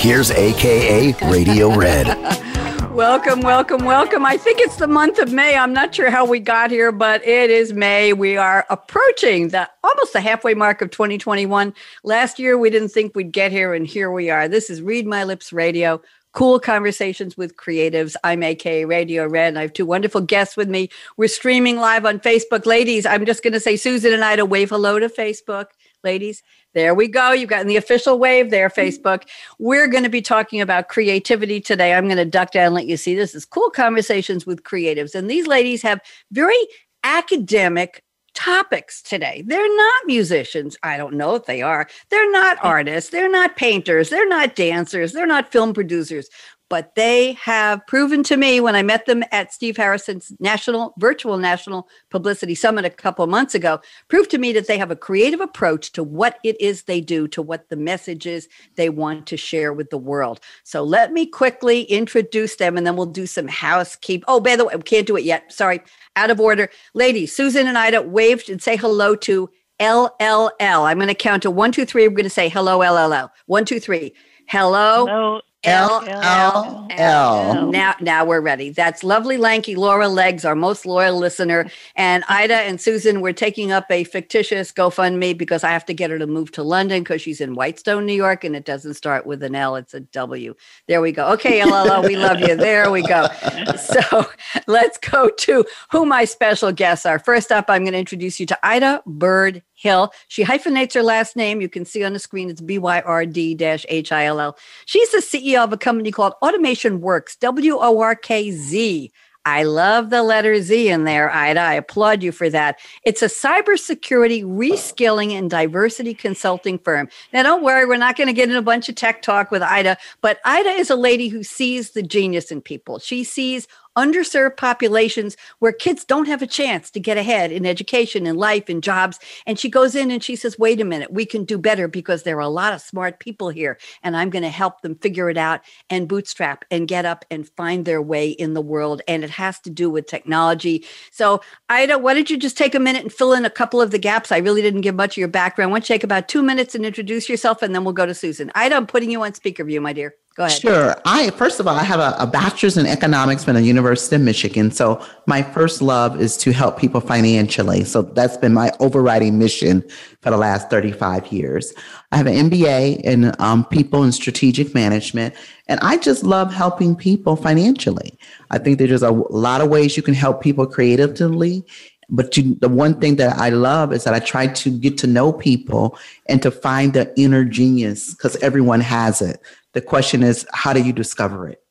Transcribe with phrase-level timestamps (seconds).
[0.00, 2.06] here's AKA Radio Red.
[2.94, 4.24] welcome, welcome, welcome.
[4.24, 5.54] I think it's the month of May.
[5.54, 8.14] I'm not sure how we got here, but it is May.
[8.14, 11.74] We are approaching the almost the halfway mark of 2021.
[12.02, 14.48] Last year we didn't think we'd get here and here we are.
[14.48, 16.00] This is Read My Lips Radio.
[16.32, 18.16] Cool conversations with creatives.
[18.24, 19.54] I'm AK Radio Red.
[19.58, 20.88] I have two wonderful guests with me.
[21.18, 22.64] We're streaming live on Facebook.
[22.64, 25.66] Ladies, I'm just going to say Susan and I to wave hello to Facebook.
[26.02, 26.42] Ladies,
[26.74, 27.32] there we go.
[27.32, 28.80] You've gotten the official wave there, mm-hmm.
[28.80, 29.24] Facebook.
[29.58, 31.94] We're going to be talking about creativity today.
[31.94, 35.14] I'm going to duck down and let you see this is cool conversations with creatives.
[35.14, 36.58] And these ladies have very
[37.04, 38.04] academic
[38.34, 39.42] topics today.
[39.44, 40.76] They're not musicians.
[40.82, 41.88] I don't know if they are.
[42.10, 43.10] They're not artists.
[43.10, 44.10] They're not painters.
[44.10, 45.12] They're not dancers.
[45.12, 46.28] They're not film producers
[46.70, 51.36] but they have proven to me when I met them at Steve Harrison's national virtual
[51.36, 55.40] national publicity summit a couple months ago, proved to me that they have a creative
[55.40, 59.36] approach to what it is they do, to what the message is they want to
[59.36, 60.40] share with the world.
[60.62, 64.24] So let me quickly introduce them and then we'll do some housekeeping.
[64.28, 65.52] Oh, by the way, we can't do it yet.
[65.52, 65.80] Sorry,
[66.14, 66.70] out of order.
[66.94, 69.50] Ladies, Susan and Ida waved and say hello to
[69.80, 70.84] LLL.
[70.88, 72.06] I'm going to count to one, two, three.
[72.06, 73.30] We're going to say hello, LLL.
[73.46, 74.14] One, two, three.
[74.46, 75.06] Hello.
[75.06, 75.40] Hello.
[75.64, 77.70] L L L.
[77.70, 78.70] Now, now we're ready.
[78.70, 83.20] That's lovely, lanky Laura Legs, our most loyal listener, and Ida and Susan.
[83.20, 86.62] We're taking up a fictitious GoFundMe because I have to get her to move to
[86.62, 89.92] London because she's in Whitestone, New York, and it doesn't start with an L; it's
[89.92, 90.54] a W.
[90.88, 91.28] There we go.
[91.32, 92.56] Okay, LLL, we love you.
[92.56, 93.28] There we go.
[93.80, 94.26] So
[94.66, 97.18] let's go to who my special guests are.
[97.18, 100.12] First up, I'm going to introduce you to Ida Byrd Hill.
[100.28, 101.62] She hyphenates her last name.
[101.62, 104.58] You can see on the screen it's B Y R D H I L L.
[104.84, 109.10] She's the CEO of a company called Automation Workz, W O R K Z.
[109.46, 111.60] I love the letter Z in there, Ida.
[111.60, 112.78] I applaud you for that.
[113.04, 117.08] It's a cybersecurity reskilling and diversity consulting firm.
[117.32, 119.62] Now, don't worry, we're not going to get in a bunch of tech talk with
[119.62, 122.98] Ida, but Ida is a lady who sees the genius in people.
[122.98, 128.26] She sees underserved populations where kids don't have a chance to get ahead in education
[128.26, 129.18] and life and jobs.
[129.46, 132.22] And she goes in and she says, wait a minute, we can do better because
[132.22, 133.78] there are a lot of smart people here.
[134.02, 137.48] And I'm going to help them figure it out and bootstrap and get up and
[137.48, 139.02] find their way in the world.
[139.08, 140.84] And it has to do with technology.
[141.10, 143.90] So, Ida, why don't you just take a minute and fill in a couple of
[143.90, 144.32] the gaps?
[144.32, 145.70] I really didn't give much of your background.
[145.72, 148.14] Why don't you take about two minutes and introduce yourself, and then we'll go to
[148.14, 148.50] Susan.
[148.54, 150.14] Ida, I'm putting you on speaker view, my dear.
[150.40, 150.58] Go ahead.
[150.58, 150.96] Sure.
[151.04, 154.22] I first of all, I have a, a, bachelor's in economics from the University of
[154.22, 154.70] Michigan.
[154.70, 157.84] So my first love is to help people financially.
[157.84, 159.84] So that's been my overriding mission
[160.22, 161.74] for the last 35 years.
[162.10, 165.34] I have an MBA in um, people and strategic management,
[165.68, 168.18] and I just love helping people financially.
[168.50, 171.66] I think there's a lot of ways you can help people creatively
[172.10, 175.06] but you, the one thing that I love is that I try to get to
[175.06, 175.96] know people
[176.26, 179.40] and to find the inner genius because everyone has it.
[179.72, 181.62] The question is, how do you discover it?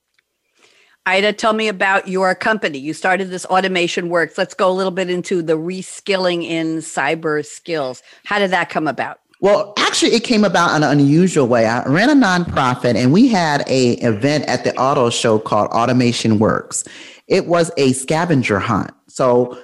[1.06, 2.78] Ida, tell me about your company.
[2.78, 4.38] You started this Automation Workz.
[4.38, 8.04] Let's go a little bit into the reskilling in cyber skills.
[8.26, 9.20] How did that come about?
[9.42, 11.66] Well, actually, it came about in an unusual way.
[11.66, 16.40] I ran a nonprofit, and we had a event at the auto show called Automation
[16.40, 16.84] Works.
[17.28, 18.92] It was a scavenger hunt.
[19.08, 19.58] So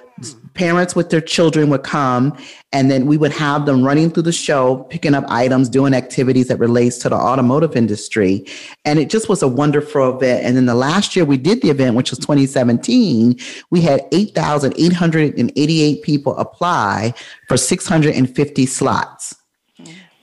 [0.56, 2.36] parents with their children would come
[2.72, 6.48] and then we would have them running through the show picking up items doing activities
[6.48, 8.44] that relates to the automotive industry.
[8.84, 10.44] And it just was a wonderful event.
[10.44, 13.36] And then the last year we did the event which was 2017
[13.70, 17.14] we had 8888 people apply
[17.48, 19.34] for 650 slots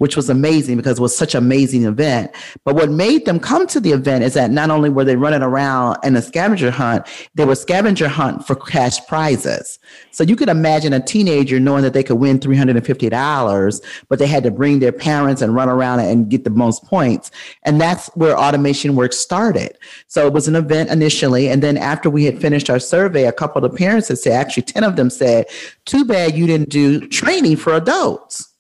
[0.04, 2.30] which was amazing because it was such an amazing event.
[2.66, 5.42] But what made them come to the event is that not only were they running
[5.42, 9.80] around in a scavenger hunt, they were scavenger hunt for cash prizes.
[10.12, 14.44] So you could imagine a teenager knowing that they could win $350, but they had
[14.44, 17.32] to bring their parents and run around and get the most points.
[17.64, 19.78] And that's where automation work started.
[20.08, 21.48] So it was an event initially.
[21.48, 24.64] And then after we had finished our survey, a couple of parents had said, actually
[24.64, 25.46] 10 of them said,
[25.86, 28.53] too bad you didn't do training for adults.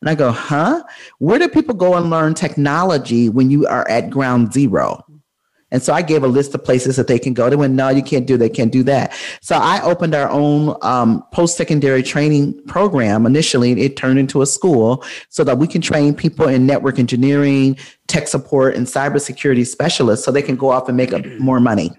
[0.00, 0.82] And I go, huh?
[1.18, 5.04] Where do people go and learn technology when you are at ground zero?
[5.72, 7.48] And so I gave a list of places that they can go.
[7.48, 9.12] They went, no, you can't do that, can't do that.
[9.40, 13.24] So I opened our own um, post-secondary training program.
[13.24, 16.98] Initially, and it turned into a school so that we can train people in network
[16.98, 21.92] engineering, tech support and cybersecurity specialists so they can go off and make more money.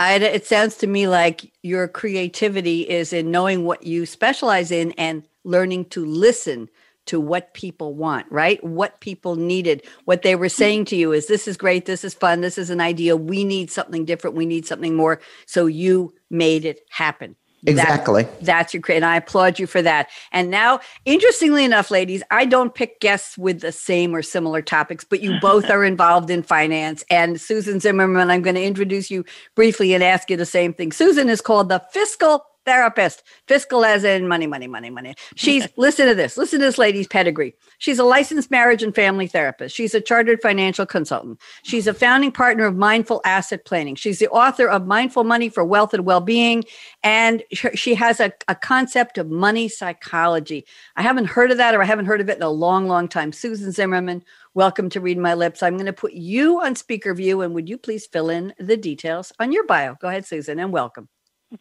[0.00, 4.92] Ida, it sounds to me like your creativity is in knowing what you specialize in
[4.92, 6.68] and learning to listen
[7.06, 8.62] to what people want, right?
[8.64, 12.14] What people needed, what they were saying to you is this is great, this is
[12.14, 13.16] fun, this is an idea.
[13.16, 15.20] We need something different, we need something more.
[15.46, 17.36] So you made it happen.
[17.66, 18.24] Exactly.
[18.24, 20.10] That, that's your and I applaud you for that.
[20.32, 25.04] And now, interestingly enough, ladies, I don't pick guests with the same or similar topics,
[25.04, 27.04] but you both are involved in finance.
[27.10, 29.24] And Susan Zimmerman, I'm going to introduce you
[29.54, 30.92] briefly and ask you the same thing.
[30.92, 35.14] Susan is called the fiscal therapist, fiscal as in money, money, money, money.
[35.36, 37.54] She's, listen to this, listen to this lady's pedigree.
[37.78, 39.74] She's a licensed marriage and family therapist.
[39.74, 41.40] She's a chartered financial consultant.
[41.62, 43.96] She's a founding partner of Mindful Asset Planning.
[43.96, 46.64] She's the author of Mindful Money for Wealth and Well-Being.
[47.02, 50.66] And she has a, a concept of money psychology.
[50.96, 53.08] I haven't heard of that or I haven't heard of it in a long, long
[53.08, 53.32] time.
[53.32, 54.24] Susan Zimmerman,
[54.54, 55.62] welcome to Read My Lips.
[55.62, 58.76] I'm going to put you on speaker view and would you please fill in the
[58.76, 59.96] details on your bio?
[60.00, 61.08] Go ahead, Susan, and welcome.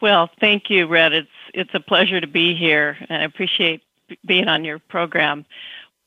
[0.02, 1.14] Well, thank you, Red.
[1.14, 3.84] It's it's a pleasure to be here, and I appreciate
[4.26, 5.46] being on your program.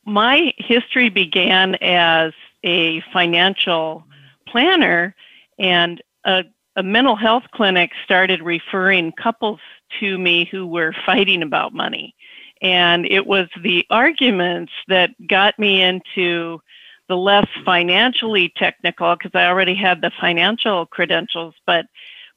[0.05, 4.03] My history began as a financial
[4.47, 5.15] planner,
[5.59, 6.43] and a,
[6.75, 9.59] a mental health clinic started referring couples
[9.99, 12.15] to me who were fighting about money.
[12.61, 16.61] And it was the arguments that got me into
[17.07, 21.85] the less financially technical, because I already had the financial credentials, but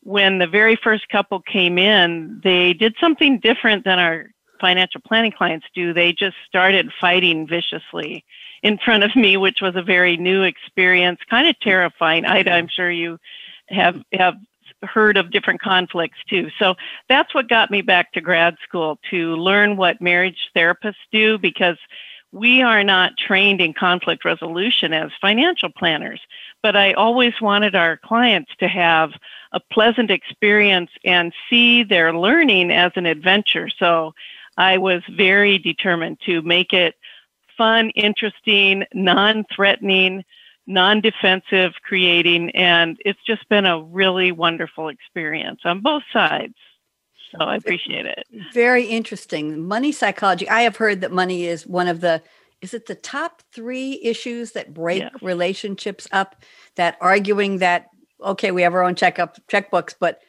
[0.02, 4.26] when the very first couple came in, they did something different than our
[4.60, 5.92] financial planning clients do.
[5.92, 8.24] They just started fighting viciously
[8.62, 12.24] in front of me, which was a very new experience, kind of terrifying.
[12.24, 13.18] Ida, I'm sure you
[13.68, 14.36] have have
[14.82, 16.48] heard of different conflicts too.
[16.58, 16.74] So
[17.08, 21.76] that's what got me back to grad school to learn what marriage therapists do because
[22.32, 26.20] we are not trained in conflict resolution as financial planners.
[26.62, 29.12] But I always wanted our clients to have
[29.52, 33.68] a pleasant experience and see their learning as an adventure.
[33.68, 34.14] So
[34.56, 36.94] I was very determined to make it
[37.56, 40.24] fun, interesting, non threatening,
[40.66, 46.54] non defensive, creating, and it's just been a really wonderful experience on both sides.
[47.30, 48.26] So I appreciate it.
[48.52, 49.66] Very interesting.
[49.66, 50.48] Money psychology.
[50.48, 52.22] I have heard that money is one of the
[52.60, 56.36] is it the top three issues that break relationships up?
[56.76, 57.86] That arguing that
[58.22, 60.20] okay, we have our own checkup checkbooks, but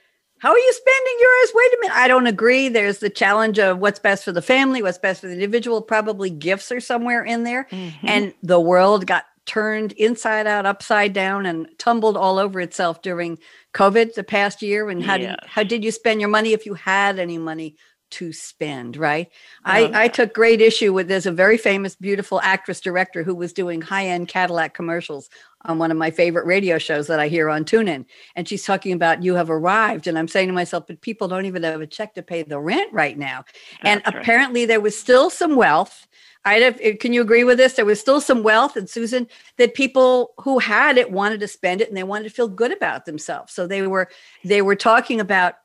[0.41, 1.51] how are you spending yours?
[1.53, 1.97] Wait a minute.
[1.97, 2.67] I don't agree.
[2.67, 5.83] There's the challenge of what's best for the family, what's best for the individual.
[5.83, 7.67] Probably gifts are somewhere in there.
[7.69, 8.07] Mm-hmm.
[8.07, 13.37] And the world got turned inside out, upside down, and tumbled all over itself during
[13.73, 14.89] COVID the past year.
[14.89, 17.75] And how, did, how did you spend your money if you had any money?
[18.11, 19.29] to spend, right?
[19.63, 19.99] I, uh-huh.
[19.99, 23.81] I took great issue with there's a very famous, beautiful actress director who was doing
[23.81, 25.29] high end Cadillac commercials
[25.63, 28.05] on one of my favorite radio shows that I hear on TuneIn.
[28.35, 30.07] And she's talking about you have arrived.
[30.07, 32.59] And I'm saying to myself, but people don't even have a check to pay the
[32.59, 33.45] rent right now.
[33.81, 34.21] That's and right.
[34.21, 36.07] apparently there was still some wealth.
[36.43, 37.73] I eh, can you agree with this?
[37.73, 39.27] There was still some wealth, and Susan,
[39.57, 42.71] that people who had it wanted to spend it and they wanted to feel good
[42.71, 43.53] about themselves.
[43.53, 44.09] So they were
[44.43, 45.55] they were talking about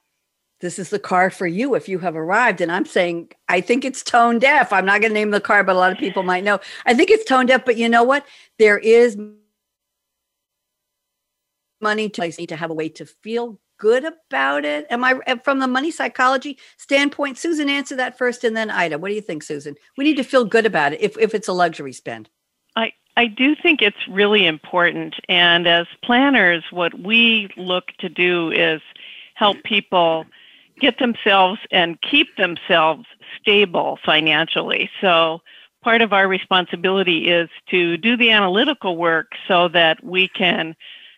[0.60, 2.60] this is the car for you if you have arrived.
[2.60, 4.72] And I'm saying, I think it's tone deaf.
[4.72, 6.60] I'm not going to name the car, but a lot of people might know.
[6.86, 8.24] I think it's tone deaf, but you know what?
[8.58, 9.18] There is
[11.80, 14.86] money to need to have a way to feel good about it?
[14.90, 18.98] Am i from the money psychology standpoint susan answer that first and then ida.
[18.98, 19.74] What do you think susan?
[19.96, 22.28] We need to feel good about it if, if it's a luxury spend.
[22.74, 25.14] I i do think it's really important.
[25.28, 28.80] And as planners what we look to do is
[29.34, 30.26] help people
[30.80, 33.04] get themselves and keep themselves
[33.40, 34.90] stable financially.
[35.00, 35.40] So
[35.82, 40.74] part of our responsibility is to do the analytical work so that we can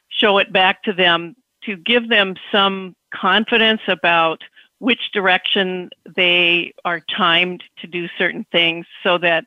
[0.08, 1.34] show it back to them
[1.64, 4.42] to give them some confidence about
[4.78, 9.44] which direction they are timed to do certain things so that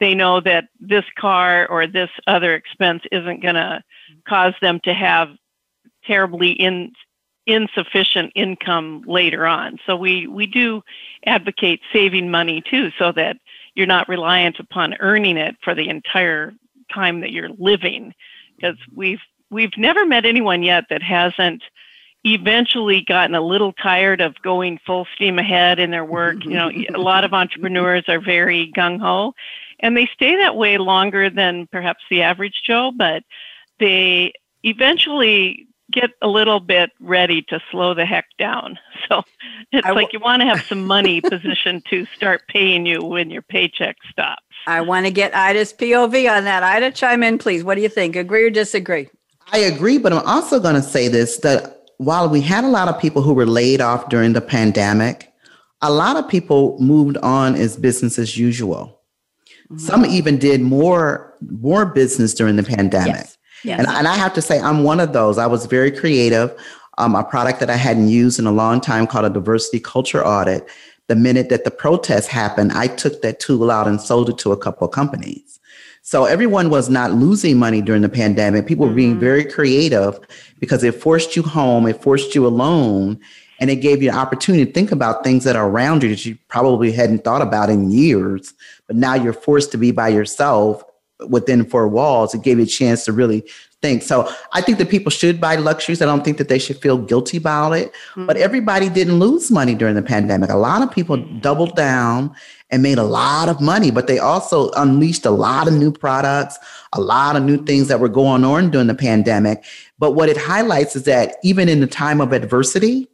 [0.00, 3.82] they know that this car or this other expense isn't going to
[4.28, 5.30] cause them to have
[6.04, 6.92] terribly in,
[7.46, 9.78] insufficient income later on.
[9.86, 10.82] So we, we do
[11.26, 13.36] advocate saving money too so that
[13.74, 16.52] you're not reliant upon earning it for the entire
[16.92, 18.12] time that you're living
[18.56, 19.20] because we've
[19.54, 21.62] we've never met anyone yet that hasn't
[22.24, 26.44] eventually gotten a little tired of going full steam ahead in their work.
[26.44, 29.34] You know, a lot of entrepreneurs are very gung ho
[29.78, 33.22] and they stay that way longer than perhaps the average Joe, but
[33.78, 34.32] they
[34.62, 38.78] eventually get a little bit ready to slow the heck down.
[39.10, 39.22] So
[39.70, 43.28] it's w- like you want to have some money positioned to start paying you when
[43.28, 44.42] your paycheck stops.
[44.66, 46.62] I want to get Ida's POV on that.
[46.62, 47.62] Ida, chime in, please.
[47.62, 48.16] What do you think?
[48.16, 49.10] Agree or disagree?
[49.52, 52.88] I agree, but I'm also going to say this that while we had a lot
[52.88, 55.32] of people who were laid off during the pandemic,
[55.82, 59.00] a lot of people moved on as business as usual.
[59.70, 59.78] Mm-hmm.
[59.78, 63.16] Some even did more more business during the pandemic.
[63.16, 63.38] Yes.
[63.64, 63.78] Yes.
[63.78, 65.38] And, and I have to say, I'm one of those.
[65.38, 66.54] I was very creative.
[66.98, 70.24] Um, a product that I hadn't used in a long time called a diversity culture
[70.24, 70.68] audit.
[71.08, 74.52] The minute that the protest happened, I took that tool out and sold it to
[74.52, 75.53] a couple of companies.
[76.06, 78.66] So everyone was not losing money during the pandemic.
[78.66, 79.20] People were being mm-hmm.
[79.20, 80.20] very creative
[80.60, 83.18] because it forced you home, it forced you alone,
[83.58, 86.26] and it gave you an opportunity to think about things that are around you that
[86.26, 88.52] you probably hadn't thought about in years.
[88.86, 90.84] But now you're forced to be by yourself
[91.26, 92.34] within four walls.
[92.34, 93.42] It gave you a chance to really
[93.80, 94.02] think.
[94.02, 96.02] So I think that people should buy luxuries.
[96.02, 97.92] I don't think that they should feel guilty about it.
[98.10, 98.26] Mm-hmm.
[98.26, 100.50] But everybody didn't lose money during the pandemic.
[100.50, 102.36] A lot of people doubled down
[102.74, 106.58] and made a lot of money, but they also unleashed a lot of new products,
[106.92, 109.64] a lot of new things that were going on during the pandemic.
[110.00, 113.08] But what it highlights is that even in the time of adversity,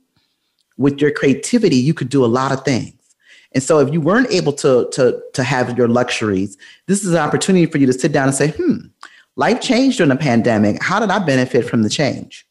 [0.79, 2.95] with your creativity, you could do a lot of things.
[3.53, 7.19] And so if you weren't able to, to, to have your luxuries, this is an
[7.19, 8.87] opportunity for you to sit down and say, hmm,
[9.37, 10.83] life changed during the pandemic.
[10.83, 12.47] How did I benefit from the change?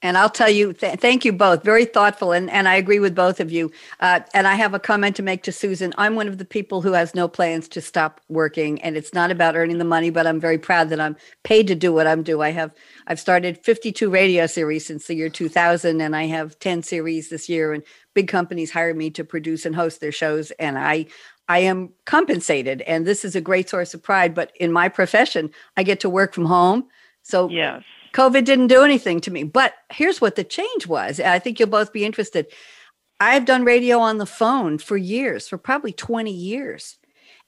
[0.00, 1.64] And I'll tell you, th- thank you both.
[1.64, 2.30] Very thoughtful.
[2.30, 3.72] And, and I agree with both of you.
[3.98, 5.92] Uh, and I have a comment to make to Susan.
[5.98, 8.80] I'm one of the people who has no plans to stop working.
[8.82, 11.74] And it's not about earning the money, but I'm very proud that I'm paid to
[11.74, 12.46] do what I'm doing.
[12.46, 12.72] I have,
[13.08, 17.48] I've started 52 radio series since the year 2000, and I have 10 series this
[17.48, 17.72] year.
[17.72, 17.82] And
[18.14, 20.52] big companies hire me to produce and host their shows.
[20.52, 21.06] And I,
[21.48, 22.82] I am compensated.
[22.82, 24.32] And this is a great source of pride.
[24.32, 26.86] But in my profession, I get to work from home.
[27.24, 29.42] So yes COVID didn't do anything to me.
[29.44, 31.20] But here's what the change was.
[31.20, 32.46] I think you'll both be interested.
[33.20, 36.98] I've done radio on the phone for years, for probably 20 years.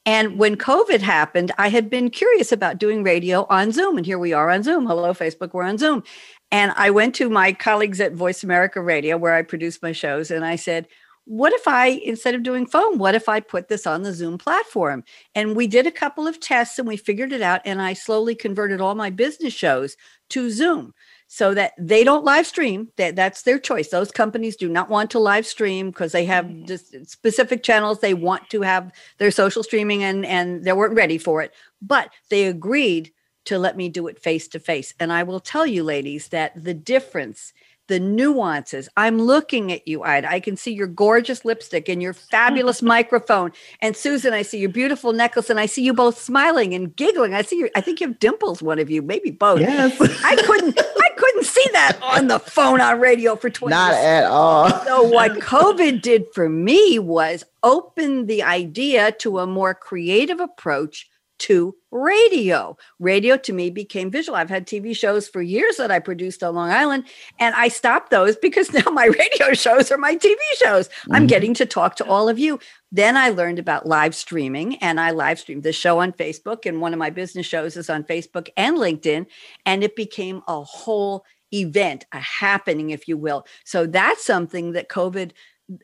[0.06, 3.96] And when COVID happened, I had been curious about doing radio on Zoom.
[3.96, 4.86] And here we are on Zoom.
[4.86, 6.02] Hello, Facebook, we're on Zoom.
[6.50, 10.30] And I went to my colleagues at Voice America Radio, where I produce my shows,
[10.30, 10.88] and I said,
[11.30, 14.36] what if I, instead of doing phone, what if I put this on the Zoom
[14.36, 15.04] platform?
[15.32, 17.60] And we did a couple of tests and we figured it out.
[17.64, 19.96] And I slowly converted all my business shows
[20.30, 20.92] to Zoom
[21.28, 22.88] so that they don't live stream.
[22.96, 23.90] That, that's their choice.
[23.90, 26.64] Those companies do not want to live stream because they have mm-hmm.
[26.64, 31.16] just specific channels they want to have their social streaming and, and they weren't ready
[31.16, 31.54] for it.
[31.80, 33.12] But they agreed
[33.44, 34.94] to let me do it face to face.
[34.98, 37.52] And I will tell you, ladies, that the difference
[37.90, 38.88] the nuances.
[38.96, 40.30] I'm looking at you, Ida.
[40.30, 43.50] I can see your gorgeous lipstick and your fabulous microphone.
[43.82, 47.34] And Susan, I see your beautiful necklace, and I see you both smiling and giggling.
[47.34, 47.68] I see you.
[47.74, 49.60] I think you have dimples, one of you, maybe both.
[49.60, 50.00] Yes.
[50.24, 50.78] I couldn't.
[50.78, 54.04] I couldn't see that on the phone on radio for 20 Not years.
[54.04, 54.70] at all.
[54.84, 61.09] so what COVID did for me was open the idea to a more creative approach
[61.40, 62.76] to radio.
[62.98, 64.36] Radio to me became visual.
[64.36, 67.04] I've had TV shows for years that I produced on Long Island,
[67.38, 70.88] and I stopped those because now my radio shows are my TV shows.
[70.88, 71.14] Mm-hmm.
[71.14, 72.60] I'm getting to talk to all of you.
[72.92, 76.80] Then I learned about live streaming, and I live streamed the show on Facebook, and
[76.80, 79.26] one of my business shows is on Facebook and LinkedIn,
[79.66, 83.46] and it became a whole event, a happening, if you will.
[83.64, 85.32] So that's something that COVID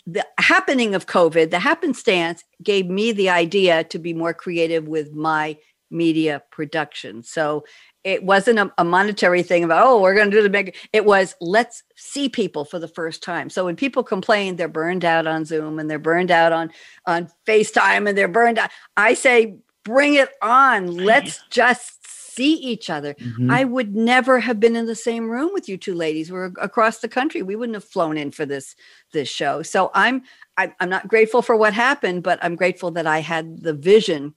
[0.07, 5.13] the happening of COVID, the happenstance gave me the idea to be more creative with
[5.13, 5.57] my
[5.91, 7.23] media production.
[7.23, 7.65] So
[8.03, 10.77] it wasn't a, a monetary thing about, oh, we're going to do the big.
[10.93, 13.51] It was let's see people for the first time.
[13.51, 16.71] So when people complain they're burned out on Zoom and they're burned out on
[17.07, 20.89] on FaceTime and they're burned out, I say bring it on.
[20.89, 22.06] Let's just
[22.37, 23.15] see each other.
[23.15, 23.51] Mm-hmm.
[23.51, 26.31] I would never have been in the same room with you two ladies.
[26.31, 27.43] We're across the country.
[27.43, 28.77] We wouldn't have flown in for this
[29.13, 29.63] this show.
[29.63, 30.23] So I'm
[30.57, 34.35] I, I'm not grateful for what happened, but I'm grateful that I had the vision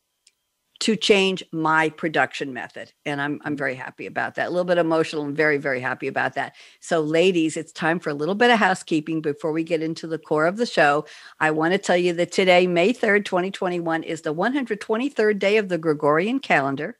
[0.79, 2.93] to change my production method.
[3.05, 4.47] And I'm, I'm very happy about that.
[4.47, 6.55] A little bit emotional and very, very happy about that.
[6.79, 10.17] So, ladies, it's time for a little bit of housekeeping before we get into the
[10.17, 11.05] core of the show.
[11.39, 15.67] I want to tell you that today, May 3rd, 2021, is the 123rd day of
[15.67, 16.97] the Gregorian calendar.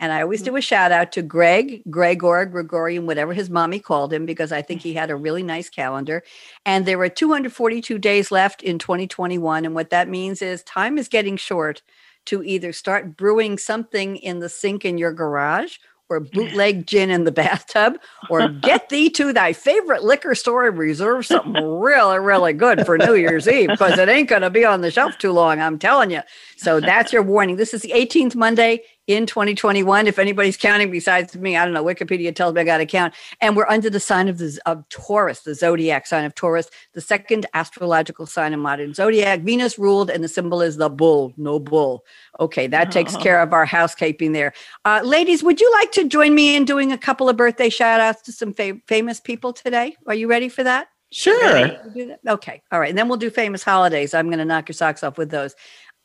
[0.00, 0.58] And I always do mm.
[0.58, 4.80] a shout out to Greg, Gregor, Gregorian, whatever his mommy called him, because I think
[4.80, 6.24] he had a really nice calendar.
[6.64, 9.66] And there are 242 days left in 2021.
[9.66, 11.82] And what that means is time is getting short
[12.26, 15.76] to either start brewing something in the sink in your garage
[16.10, 17.94] or bootleg gin in the bathtub,
[18.28, 22.98] or get thee to thy favorite liquor store and reserve something really, really good for
[22.98, 25.60] New Year's Eve because it ain't going to be on the shelf too long.
[25.60, 26.20] I'm telling you.
[26.56, 27.56] So that's your warning.
[27.56, 30.06] This is the 18th Monday in 2021.
[30.06, 31.84] If anybody's counting besides me, I don't know.
[31.84, 33.14] Wikipedia tells me I got to count.
[33.40, 37.00] And we're under the sign of the of Taurus, the zodiac sign of Taurus, the
[37.00, 39.40] second astrological sign of modern zodiac.
[39.40, 41.32] Venus ruled, and the symbol is the bull.
[41.36, 42.04] No bull.
[42.38, 43.18] Okay, that takes Oh.
[43.20, 44.52] care of our housekeeping there.
[44.84, 48.00] Uh, ladies, would you like to join me in doing a couple of birthday shout
[48.00, 49.96] outs to some fa- famous people today?
[50.06, 50.88] Are you ready for that?
[51.12, 51.42] Sure.
[51.52, 52.20] We'll do that?
[52.34, 52.62] Okay.
[52.70, 52.90] All right.
[52.90, 54.14] And then we'll do famous holidays.
[54.14, 55.56] I'm going to knock your socks off with those.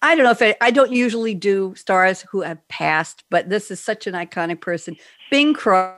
[0.02, 3.72] I don't know if I, I don't usually do stars who have passed, but this
[3.72, 4.96] is such an iconic person.
[5.32, 5.98] Bing Crosby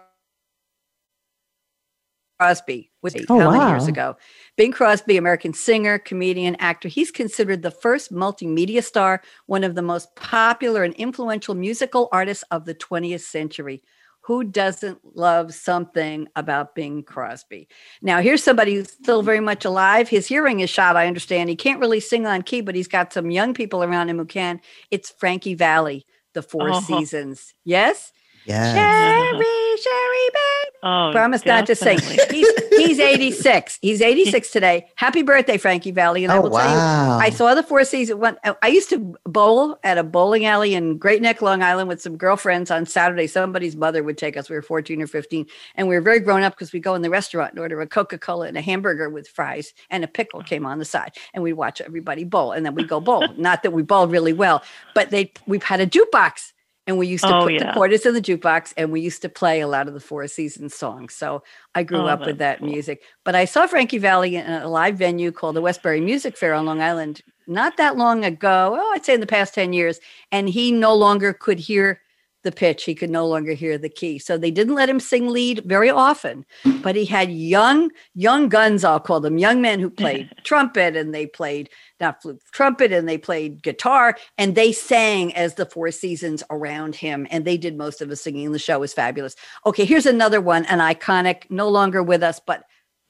[3.02, 4.16] was Oh, how many years ago?
[4.56, 6.88] Bing Crosby, American singer, comedian, actor.
[6.88, 12.44] He's considered the first multimedia star, one of the most popular and influential musical artists
[12.52, 13.82] of the 20th century.
[14.28, 17.70] Who doesn't love something about Bing Crosby?
[18.02, 20.10] Now, here's somebody who's still very much alive.
[20.10, 21.50] His hearing is shot, I understand.
[21.50, 24.26] He can't really sing on key, but he's got some young people around him who
[24.26, 24.60] can.
[24.92, 26.82] It's Frankie Valli, The Four Oh.
[26.82, 27.54] Seasons.
[27.64, 28.12] Yes?
[28.46, 28.74] Yeah.
[28.74, 30.67] Sherry, Sherry, babe.
[30.88, 32.00] Oh, Promise not to sing.
[32.00, 33.80] He's, he's 86.
[33.82, 34.86] He's 86 today.
[34.96, 36.24] Happy birthday, Frankie Valli.
[36.24, 37.18] And I Oh, will tell you, wow.
[37.20, 38.20] I saw the Four Seasons.
[38.20, 41.90] One, uh, I used to bowl at a bowling alley in Great Neck, Long Island
[41.90, 43.28] with some girlfriends on Saturday.
[43.28, 44.50] Somebody's mother would take us.
[44.50, 45.46] We were 14 or 15.
[45.76, 47.88] And we were very grown up because we go in the restaurant and order a
[47.88, 51.12] Coca Cola and a hamburger with fries and a pickle came on the side.
[51.34, 52.54] And we'd watch everybody bowl.
[52.54, 53.28] And then we go bowl.
[53.38, 54.64] Not that we bowled really well,
[54.96, 56.54] but they we've had a jukebox.
[56.88, 57.74] And we used to Oh, put the yeah.
[57.74, 60.74] quarters in the jukebox and we used to play a lot of the Four Seasons
[60.74, 61.14] songs.
[61.14, 61.44] So
[61.76, 62.70] I grew Oh, up with that cool.
[62.70, 63.04] music.
[63.26, 66.66] But I saw Frankie Valli in a live venue called the Westbury Music Fair on
[66.66, 68.78] Long Island not that long ago.
[68.80, 70.00] Oh, I'd say in the past 10 years.
[70.32, 72.02] And he no longer could hear
[72.44, 72.84] the pitch.
[72.86, 74.20] He could no longer hear the key.
[74.20, 76.46] So they didn't let him sing lead very often.
[76.82, 81.14] But he had young, young guns, I'll call them, young men who played trumpet and
[81.14, 85.92] they played not flute, trumpet, and they played guitar, and they sang as the Four
[85.92, 88.52] Seasons around him, and they did most of the singing.
[88.52, 89.36] The show was fabulous.
[89.66, 92.64] Okay, here's another one, an iconic, no longer with us, but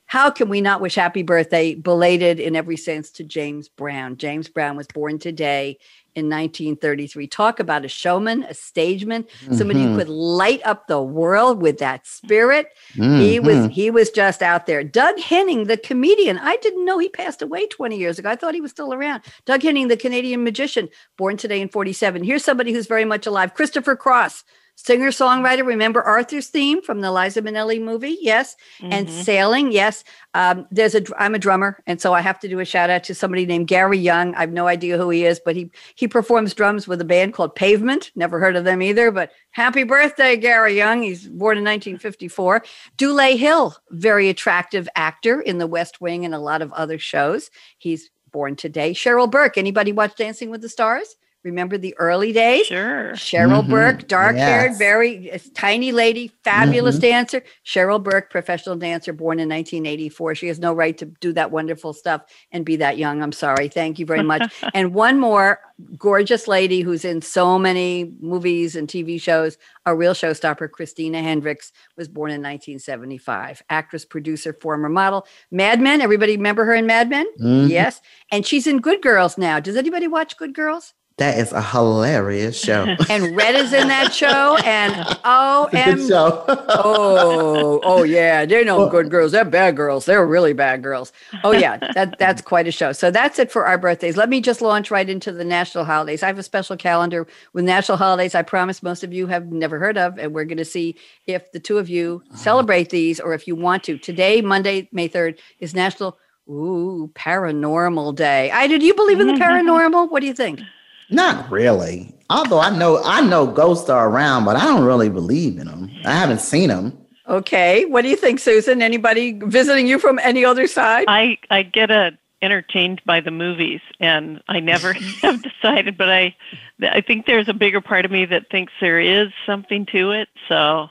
[0.08, 4.15] how can we not wish happy birthday, belated in every sense, to James Brown?
[4.15, 5.77] James Brown was born today
[6.17, 7.27] in 1933.
[7.27, 9.95] Talk about a showman, a stageman, somebody who Mhm.
[10.00, 12.67] could light up the world with that spirit.
[12.95, 14.83] He was he was just out there.
[14.83, 16.37] Doug Henning, the comedian.
[16.39, 18.29] I didn't know he passed away 20 years ago.
[18.29, 19.22] I thought he was still around.
[19.46, 22.24] Doug Henning, the Canadian magician, born today in 47.
[22.24, 23.53] Here's somebody who's very much alive.
[23.53, 24.44] Christopher Cross,
[24.79, 25.66] singer songwriter.
[25.66, 28.18] Remember Arthur's theme from the Liza Minnelli movie?
[28.22, 28.55] Yes.
[28.79, 29.24] And Mhm.
[29.24, 30.03] sailing, yes.
[30.35, 31.01] Um, there's a.
[31.18, 33.68] I'm a drummer, and so I have to do a shout out to somebody named
[33.68, 34.35] Gary Young.
[34.35, 37.33] I have no idea who he is, but he he performs drums with a band
[37.33, 38.11] called Pavement.
[38.16, 39.11] Never heard of them either.
[39.11, 41.01] But happy birthday, Gary Young.
[41.01, 42.63] He's born in 1954.
[42.98, 47.50] Dule Hill, very attractive actor in The West Wing and a lot of other shows.
[47.79, 48.92] He's born today.
[48.94, 49.57] Cheryl Burke.
[49.57, 51.16] Anybody watch Dancing with the Stars?
[51.43, 52.65] Remember the early days?
[52.65, 53.11] Sure.
[53.13, 53.69] Cheryl Mhm.
[53.69, 54.77] Burke, dark haired, Yes.
[54.77, 57.01] very uh, tiny lady, fabulous Mhm.
[57.01, 57.43] dancer.
[57.65, 60.35] Cheryl Burke, professional dancer, born in 1984.
[60.35, 63.21] She has no right to do that wonderful stuff and be that young.
[63.21, 63.69] I'm sorry.
[63.69, 64.51] Thank you very much.
[64.73, 65.59] and one more
[65.97, 71.71] gorgeous lady who's in so many movies and TV shows, a real showstopper, Christina Hendricks,
[71.95, 73.61] was born in 1975.
[73.69, 75.25] Actress, producer, former model.
[75.51, 76.01] Mad Men.
[76.01, 77.27] Everybody remember her in Mad Men?
[77.39, 77.69] Mhm.
[77.69, 78.01] Yes.
[78.31, 79.59] And she's in Good Girls now.
[79.59, 80.93] Does anybody watch Good Girls?
[81.18, 82.96] That is a hilarious show.
[83.10, 84.94] and Red is in that show, and
[85.25, 86.46] oh, It's a and good show.
[86.70, 89.32] oh, oh yeah, they're no good girls.
[89.32, 90.06] They're bad girls.
[90.06, 91.12] They're really bad girls.
[91.44, 92.92] Oh yeah, that that's quite a show.
[92.92, 94.16] So that's it for our birthdays.
[94.16, 96.22] Let me just launch right into the national holidays.
[96.22, 98.36] I have a special calendar with national holidays.
[98.36, 101.51] I promise most of you have never heard of, and we're going to see if
[101.51, 102.36] the two of you ah.
[102.36, 103.98] celebrate these or if you want to.
[103.98, 108.51] Today, Monday, May third, is National Ooh Paranormal Day.
[108.51, 110.12] I do you believe in the paranormal?
[110.12, 110.60] What do you think?
[111.09, 112.13] Not really.
[112.29, 115.89] Although I know I know ghosts are around, but I don't really believe in them.
[116.05, 116.98] I haven't seen them.
[117.27, 117.85] Okay.
[117.85, 118.81] What do you think, Susan?
[118.81, 121.05] Anybody visiting you from any other side?
[121.07, 125.98] I I get uh, entertained by the movies, and I never have decided.
[125.98, 126.35] But I
[126.81, 130.27] I think there's a bigger part of me that thinks there is something to it.
[130.50, 130.87] So,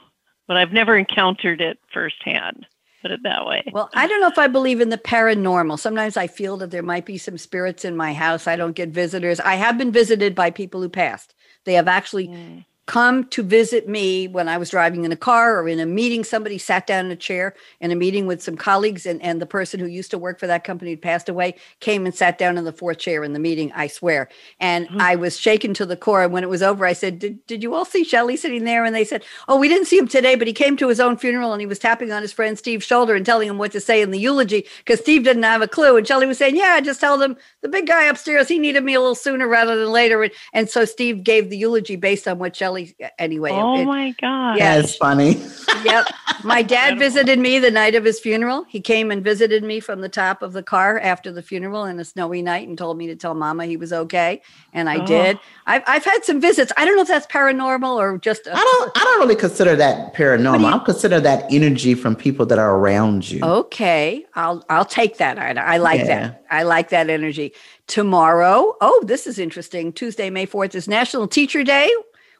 [0.47, 2.65] but I've never encountered it firsthand.
[3.01, 3.63] Put it that way.
[3.71, 5.79] Well, I don't know if I believe in the paranormal.
[5.79, 8.47] Sometimes I feel that there might be some spirits in my house.
[8.47, 9.39] I don't get visitors.
[9.39, 11.35] I have been visited by people who passed.
[11.65, 12.65] They have actually Mm.
[12.87, 16.23] Come to visit me when I was driving in a car or in a meeting.
[16.23, 19.45] Somebody sat down in a chair in a meeting with some colleagues, and, and the
[19.45, 22.57] person who used to work for that company who passed away came and sat down
[22.57, 24.29] in the fourth chair in the meeting, I swear.
[24.59, 25.01] And Hmm.
[25.01, 26.23] I was shaken to the core.
[26.23, 28.85] And when it was over, I said, did, did you all see Shelley sitting there?
[28.85, 31.17] And they said, Oh, we didn't see him today, but he came to his own
[31.17, 33.81] funeral and he was tapping on his friend Steve's shoulder and telling him what to
[33.81, 35.97] say in the eulogy because Steve didn't have a clue.
[35.97, 38.93] And Shelley was saying, Yeah, just tell them the big guy upstairs, he needed me
[38.93, 40.23] a little sooner rather than later.
[40.23, 42.95] And, and so Steve gave the eulogy based on what Shelley Belly.
[43.03, 43.51] Uh, anyway.
[43.51, 44.57] Oh it- my God.
[44.57, 44.75] Yeah.
[44.81, 45.41] That's funny.
[45.83, 46.07] yep.
[46.43, 48.65] My dad visited me the night of his funeral.
[48.69, 51.99] He came and visited me from the top of the car after the funeral in
[51.99, 54.41] a snowy night and told me to tell mama he was okay.
[54.73, 55.05] And I Oh.
[55.05, 55.39] did.
[55.65, 56.71] I've, I've had some visits.
[56.77, 59.75] I don't know if that's paranormal or just a, I don't I don't really consider
[59.75, 60.59] that paranormal.
[60.61, 63.39] you- I consider that energy from people that are around you.
[63.43, 65.37] Okay, I'll I'll take that.
[65.39, 65.61] Ida.
[65.65, 66.05] I like Yeah.
[66.07, 66.43] that.
[66.49, 67.53] I like that energy.
[67.87, 69.91] Tomorrow, oh, this is interesting.
[69.93, 71.89] Tuesday, May fourth is National Teacher Day.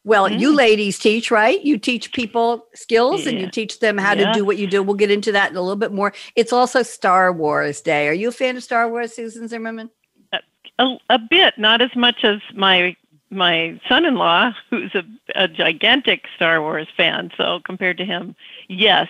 [0.03, 0.39] Well, mm-hmm.
[0.39, 1.61] you ladies teach, right?
[1.63, 4.81] You teach people skills and you teach them how to do what you do.
[4.81, 6.13] We'll get into that in a little bit more.
[6.35, 8.07] It's also Star Wars Day.
[8.07, 9.89] Are you a fan of Star Wars, Susan Zimmerman?
[10.31, 10.37] Uh,
[10.79, 12.95] a, a bit, not as much as my
[13.29, 15.03] my son-in-law, who's a,
[15.35, 17.29] a gigantic Star Wars fan.
[17.35, 18.35] So compared to him,
[18.69, 19.09] yes,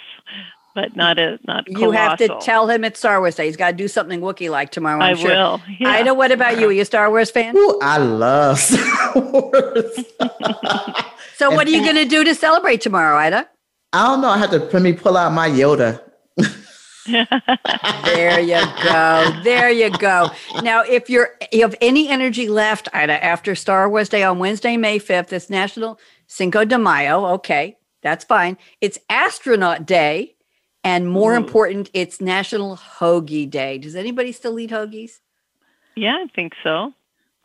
[0.78, 1.66] but not a not.
[1.66, 1.82] Colossal.
[1.82, 3.48] You have to tell him it's Star Wars Day.
[3.48, 5.02] He's got to do something Wookiee like tomorrow.
[5.02, 5.30] I'm I sure.
[5.32, 5.62] will.
[5.80, 5.90] Yeah.
[5.90, 6.70] Ida, what about you?
[6.70, 7.58] Are you a Star Wars fan?
[7.58, 10.06] Ooh, I love Star Wars.
[11.38, 13.50] So, what are you going to do to celebrate tomorrow, Ida?
[13.92, 14.30] I don't know.
[14.30, 16.00] I have to let me pull out my Yoda.
[17.08, 19.32] There you go.
[19.44, 20.30] There you go.
[20.62, 24.76] Now, if you're you have any energy left, Ida, after Star Wars Day on Wednesday,
[24.76, 27.26] May 5th, it's National Cinco de Mayo.
[27.36, 28.58] Okay, that's fine.
[28.82, 30.36] It's Astronaut Day.
[30.88, 31.38] And more mm.
[31.38, 33.78] important, it's National Hoagie Day.
[33.78, 35.20] Does anybody still eat hoagies?
[35.98, 36.94] Yeah, I think so.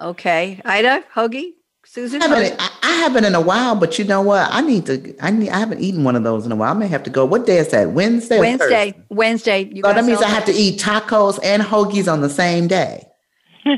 [0.00, 0.60] Okay.
[0.64, 1.54] Ida, hoagie?
[1.84, 2.22] Susan?
[2.22, 4.48] I haven't, I, I haven't in a while, but you know what?
[4.52, 5.16] I need to.
[5.20, 5.48] I need.
[5.48, 6.70] I haven't eaten one of those in a while.
[6.70, 7.24] I may have to go.
[7.24, 7.90] What day is that?
[7.90, 8.38] Wednesday.
[8.38, 8.92] Wednesday.
[8.92, 9.04] Thursday?
[9.08, 9.64] Wednesday.
[9.64, 12.68] You So gotta that means I have to eat tacos and hoagies on the same
[12.68, 13.08] day.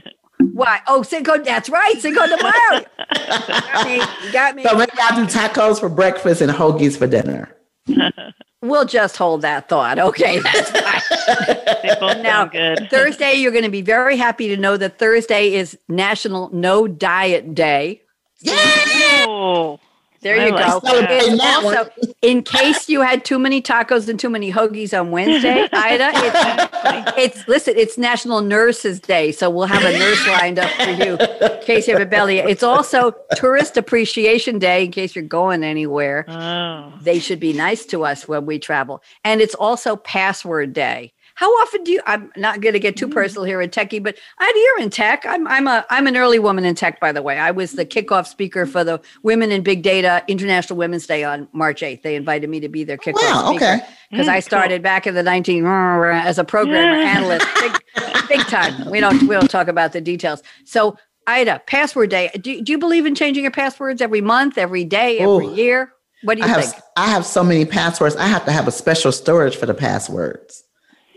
[0.52, 0.80] Why?
[0.88, 1.42] Oh, Cinco.
[1.42, 1.98] That's right.
[2.00, 2.84] Cinco de Mayo.
[3.16, 4.30] got me.
[4.30, 4.62] Got me.
[4.64, 7.56] So maybe I'll do tacos for breakfast and hoagies for dinner.
[8.64, 9.98] We'll just hold that thought.
[9.98, 12.22] Okay, that's fine.
[12.22, 12.86] Now, good.
[12.90, 17.54] Thursday, you're going to be very happy to know that Thursday is National No Diet
[17.54, 18.00] Day.
[18.48, 19.78] Oh,
[20.24, 20.56] There I you go.
[20.56, 20.86] that.
[20.86, 21.76] Celebrating that one.
[21.76, 21.90] Also,
[22.22, 27.36] in case you had too many tacos and too many hoagies on Wednesday, Ida, it's,
[27.36, 31.16] it's listen, it's National Nurses Day, so we'll have a nurse lined up for you
[31.18, 32.38] in case you have a belly.
[32.38, 36.24] It's also Tourist Appreciation Day in case you're going anywhere.
[36.28, 36.92] oh.
[37.02, 39.02] They should be nice to us when we travel.
[39.24, 41.12] And it's also Password Day.
[41.34, 42.00] How often do you?
[42.06, 45.24] I'm not going to get too personal here in techie, but I you're in tech.
[45.26, 47.38] I'm I'm a I'm an early woman in tech, by the way.
[47.38, 51.48] I was the kickoff speaker for the Women in Big Data International Women's Day on
[51.52, 52.02] March 8th.
[52.02, 53.86] They invited me to be their kickoff Wow, speaker okay.
[54.10, 55.66] because Mm, I started back in the 19
[56.06, 57.16] as a programmer Yeah.
[57.16, 57.72] analyst, big,
[58.28, 58.88] big time.
[58.88, 60.42] We don't we don't talk about the details.
[60.64, 62.30] So Ida, password day.
[62.40, 65.54] Do, do you believe in changing your passwords every month, every day, every Ooh.
[65.54, 65.92] year?
[66.22, 66.82] What do you I you have?
[66.96, 68.14] I have so many passwords.
[68.16, 70.63] I have to have a special storage for the passwords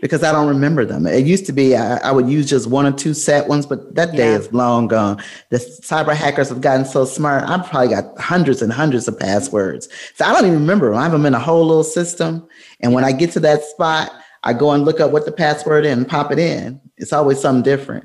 [0.00, 1.06] because I don't remember them.
[1.06, 3.94] It used to be I, I would use just one or two set ones, but
[3.94, 4.38] that day Yeah.
[4.38, 5.22] is long gone.
[5.50, 7.44] The cyber hackers have gotten so smart.
[7.44, 9.88] I've probably got hundreds and hundreds of passwords.
[10.14, 10.98] So I don't even remember them.
[10.98, 12.46] I have them in a whole little system.
[12.80, 14.12] And when I get to that spot,
[14.44, 16.80] I go and look up what the password is and pop it in.
[16.96, 18.04] It's always something different.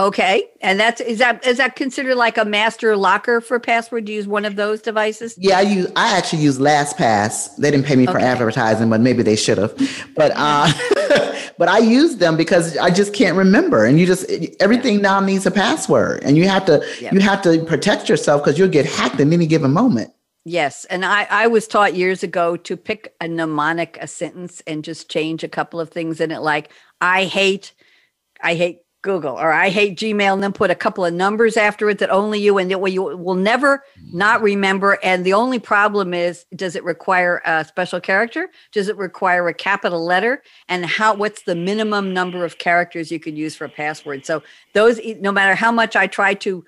[0.00, 4.06] Okay, and that's is that is that considered like a master locker for password?
[4.06, 5.36] Do you use one of those devices?
[5.38, 7.54] Yeah, I use I actually use LastPass.
[7.58, 9.72] They didn't pay me for advertising, but maybe they should have.
[10.16, 10.66] But uh
[11.58, 13.84] but I use them because I just can't remember.
[13.84, 16.22] And you just everything now needs a password.
[16.24, 17.14] And you have to Yeah.
[17.14, 20.12] you have to protect yourself because you'll get hacked at any given moment.
[20.46, 24.84] Yes, and I I was taught years ago to pick a mnemonic, a sentence, and
[24.84, 27.72] just change a couple of things in it, like I hate,
[28.42, 31.88] I hate Google or I hate Gmail, and then put a couple of numbers after
[31.90, 34.44] it that only you and that way you will never not mm.
[34.44, 34.98] remember.
[35.04, 38.48] And the only problem is, does it require a special character?
[38.72, 40.42] Does it require a capital letter?
[40.68, 41.14] And how?
[41.14, 44.26] What's the minimum number of characters you could use for a password?
[44.26, 46.64] So those, no matter how much I try to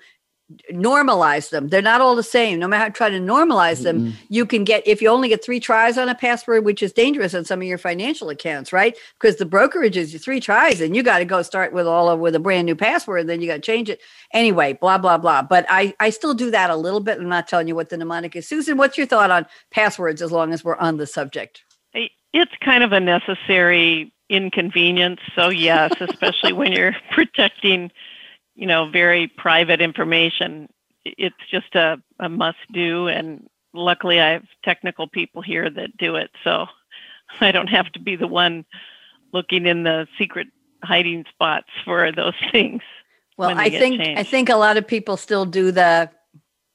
[0.71, 1.67] normalize them.
[1.67, 2.59] They're not all the same.
[2.59, 5.43] No matter how I try to normalize them, you can get if you only get
[5.43, 8.97] three tries on a password, which is dangerous on some of your financial accounts, right?
[9.19, 12.19] Because the brokerage is three tries, and you got to go start with all of
[12.19, 13.99] with a brand new password, then you got to change it
[14.33, 14.73] anyway.
[14.73, 15.41] Blah blah blah.
[15.41, 17.19] But I I still do that a little bit.
[17.19, 18.47] I'm not telling you what the mnemonic is.
[18.47, 20.21] Susan, what's your thought on passwords?
[20.21, 21.63] As long as we're on the subject.
[22.33, 25.19] It's kind of a necessary inconvenience.
[25.35, 27.91] So yes, especially when you're protecting,
[28.57, 30.67] you know, very private information.
[31.05, 33.07] It's just a, a must do.
[33.07, 36.31] And luckily I have technical people here that do it.
[36.43, 36.65] So
[37.39, 38.65] I don't have to be the one
[39.31, 40.47] looking in the secret
[40.83, 42.81] hiding spots for those things.
[43.37, 46.09] Well, I think I think a lot of people still do the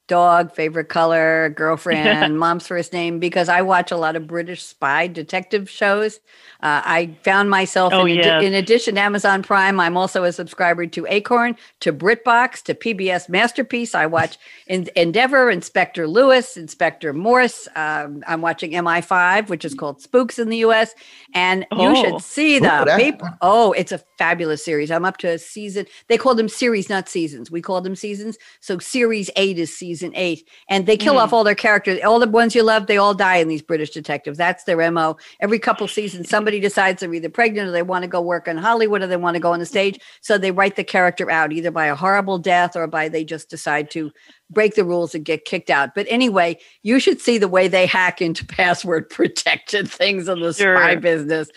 [0.07, 5.07] dog, favorite color, girlfriend, mom's first name, because I watch a lot of British spy
[5.07, 6.19] detective shows.
[6.61, 8.25] Uh, I found myself, Oh, in, yes.
[8.25, 12.73] addi- in addition to Amazon Prime, I'm also a subscriber to Acorn, to BritBox, to
[12.75, 13.95] PBS Masterpiece.
[13.95, 14.37] I watch
[14.67, 17.67] in- Endeavor, Inspector Lewis, Inspector Morse.
[17.75, 20.93] Um, I'm watching MI5, which is called Spooks in the US.
[21.33, 22.03] And you Oh.
[22.03, 23.29] should see the Ooh, that- people.
[23.41, 24.91] Oh, it's a fabulous series.
[24.91, 25.85] I'm up to a season.
[26.07, 27.49] They call them series, not seasons.
[27.49, 28.37] We call them seasons.
[28.59, 30.47] So series eight is season eight.
[30.69, 31.19] And they kill Mm.
[31.19, 31.99] off all their characters.
[32.03, 34.37] All the ones you love, they all die in these British detectives.
[34.37, 35.17] That's their MO.
[35.41, 38.57] Every couple seasons, somebody decides they're either pregnant or they want to go work in
[38.57, 39.99] Hollywood or they want to go on the stage.
[40.21, 43.49] So they write the character out either by a horrible death or by they just
[43.49, 44.11] decide to
[44.49, 45.93] break the rules and get kicked out.
[45.95, 50.53] But anyway, you should see the way they hack into password protected things in the
[50.53, 51.49] spy business.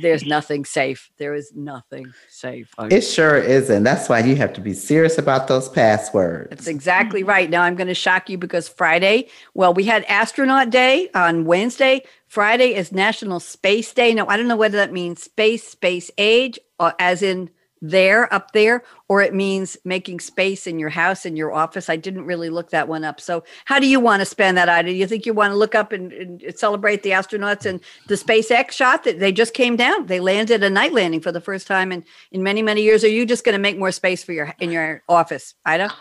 [0.00, 1.10] There's nothing safe.
[1.16, 2.72] There is nothing safe.
[2.78, 3.82] It sure isn't.
[3.82, 6.50] That's why you have to be serious about those passwords.
[6.50, 7.48] That's exactly right.
[7.48, 12.02] Now I'm going to shock you because Friday, well, we had Astronaut Day on Wednesday.
[12.26, 14.12] Friday is National Space Day.
[14.12, 17.50] Now, I don't know whether that means space, space age, or as in
[17.90, 21.88] there, up there, or it means making space in your house, in your office.
[21.88, 23.20] I didn't really look that one up.
[23.20, 24.92] So, how do you want to spend that idea?
[24.92, 28.14] Do you think you want to look up and, and celebrate the astronauts and the
[28.14, 30.06] SpaceX shot that they just came down?
[30.06, 33.04] They landed a night landing for the first time in, in many, many years.
[33.04, 35.92] Are you just going to make more space for your in your office, Ida?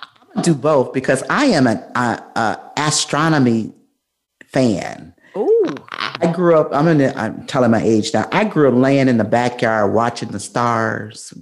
[0.42, 3.74] do both because I am an uh, uh, astronomy
[4.48, 5.14] fan.
[5.38, 5.76] Ooh.
[5.92, 6.70] I grew up.
[6.72, 7.00] I'm in.
[7.00, 8.28] The, I'm telling my age now.
[8.32, 11.34] I grew up laying in the backyard watching the stars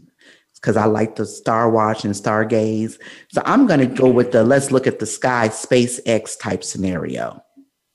[0.63, 2.97] because I like to star watch and stargaze.
[3.27, 7.43] So I'm going to go with the let's look at the sky SpaceX type scenario.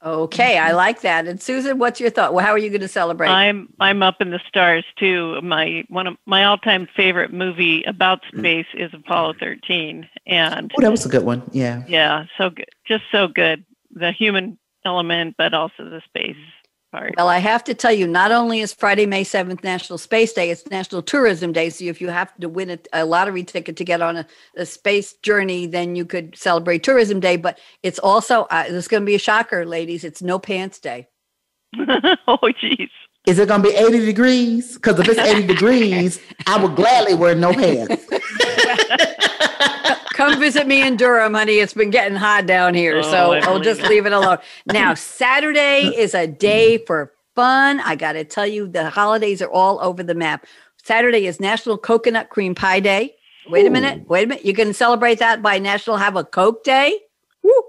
[0.05, 1.27] Okay, I like that.
[1.27, 2.33] And Susan, what's your thought?
[2.33, 3.29] Well, how are you going to celebrate?
[3.29, 5.41] I'm I'm up in the stars too.
[5.41, 8.39] My one of my all-time favorite movie about mm.
[8.39, 11.43] space is Apollo 13, and Oh, that was a good one.
[11.53, 11.83] Yeah.
[11.89, 13.65] yeah, so good, just so good.
[13.91, 16.37] The human element, but also the space
[16.91, 17.15] part.
[17.17, 20.51] well, I have to tell you, not only is Friday, May 7th National Space Day,
[20.51, 21.71] it's National Tourism Day.
[21.71, 24.67] So if you have to win a, a lottery ticket to get on a, a
[24.67, 27.37] space journey, then you could celebrate Tourism Day.
[27.37, 30.79] But it's also, uh, this is going to be a shocker, ladies, it's No Pants
[30.79, 31.09] Day.
[31.79, 32.89] oh, jeez.
[33.27, 34.75] Is it going to be 80 degrees?
[34.75, 38.07] Because if it's 80 degrees, I would gladly wear no pants.
[40.19, 41.61] Come visit me in Durham, honey.
[41.61, 42.97] It's been getting hot down here.
[42.97, 43.89] Oh, so I'll just it.
[43.89, 44.39] leave it alone.
[44.67, 46.87] Now, Saturday is a day mm.
[46.89, 47.79] for fun.
[47.79, 50.45] I got to tell you, the holidays are all over the map.
[50.83, 53.15] Saturday is National Coconut Cream Pie Day.
[53.49, 54.09] Wait a minute.
[54.09, 54.45] Wait a minute.
[54.45, 56.99] You can celebrate that by National Have a Coke Day.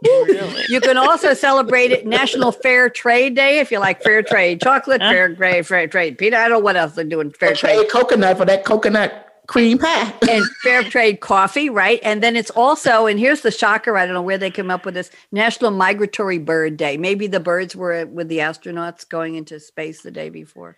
[0.04, 0.64] Really?
[0.70, 5.02] You can also celebrate it National Fair Trade Day if you like fair trade chocolate,
[5.02, 6.40] fair trade, fair trade peanut.
[6.40, 7.30] I don't know what else they're doing.
[7.30, 10.14] Fair trade Trade coconut for that coconut cream pie.
[10.30, 12.00] and fair trade coffee, right?
[12.04, 14.86] And then it's also, and here's the shocker I don't know where they came up
[14.86, 16.96] with this National Migratory Bird Day.
[16.98, 20.78] Maybe the birds were with the astronauts going into space the day before.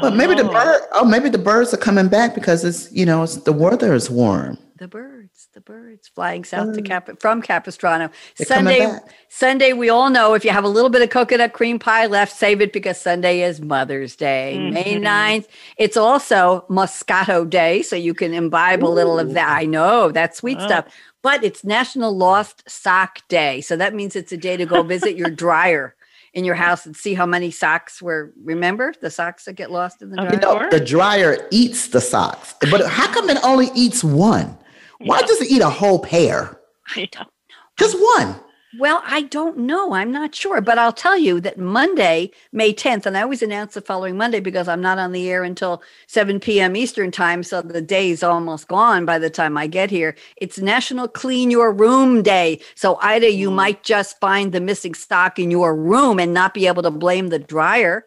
[0.00, 0.52] Well, maybe the Oh.
[0.52, 0.80] bird.
[0.92, 4.08] Oh, maybe the birds are coming back because it's you know it's the weather is
[4.08, 4.56] warm.
[4.82, 8.08] The birds, the birds flying south to Cap from Capistrano.
[8.08, 8.12] Mm.
[8.36, 8.98] They're Sunday.
[9.28, 12.36] Sunday, we all know if you have a little bit of coconut cream pie left,
[12.36, 14.58] save it because Sunday is Mother's Day.
[14.58, 15.02] May Mhm.
[15.02, 15.46] 9th.
[15.76, 19.56] It's also Moscato Day, so you can imbibe a little of that.
[19.56, 20.66] I know that's sweet Wow.
[20.66, 20.84] stuff.
[21.22, 23.60] But it's National Lost Sock Day.
[23.60, 25.94] So that means it's a day to go visit your dryer
[26.34, 28.32] in your house and see how many socks were.
[28.42, 30.32] Remember the socks that get lost in the dryer?
[30.32, 34.58] You know, the dryer eats the socks, but how come it only eats one?
[35.04, 36.58] Why does it eat a whole pair?
[36.96, 37.24] Yeah.
[37.78, 38.36] Just one.
[38.78, 39.92] Well, I don't know.
[39.92, 43.74] I'm not sure, but I'll tell you that Monday, May 10th, and I always announce
[43.74, 46.74] the following Monday because I'm not on the air until 7 p.m.
[46.74, 47.42] Eastern time.
[47.42, 50.16] So the day's almost gone by the time I get here.
[50.38, 52.60] It's National Clean Your Room Day.
[52.74, 53.56] So, Ida, you mm.
[53.56, 57.28] might just find the missing stock in your room and not be able to blame
[57.28, 58.06] the dryer.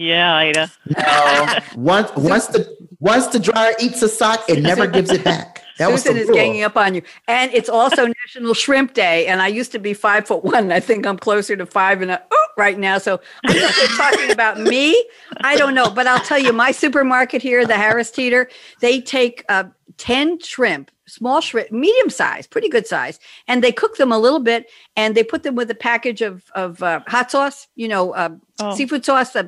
[0.00, 0.70] Yeah, Ida.
[0.96, 1.58] No.
[1.76, 5.62] once once the once the dryer eats a sock, it never gives it back.
[5.78, 6.36] That was Susan the is rule.
[6.36, 7.02] ganging up on you.
[7.28, 9.26] And it's also National Shrimp Day.
[9.26, 10.72] And I used to be five foot one.
[10.72, 12.98] I think I'm closer to five and a oh, right now.
[12.98, 15.02] So I think they're talking about me.
[15.42, 15.90] I don't know.
[15.90, 18.48] But I'll tell you, my supermarket here, the Harris Teeter,
[18.82, 19.64] they take uh,
[19.96, 23.18] 10 shrimp, small shrimp, medium size, pretty good size.
[23.48, 26.44] And they cook them a little bit and they put them with a package of,
[26.54, 28.30] of uh, hot sauce, you know, uh,
[28.62, 28.74] Oh.
[28.74, 29.34] seafood sauce.
[29.34, 29.44] Uh,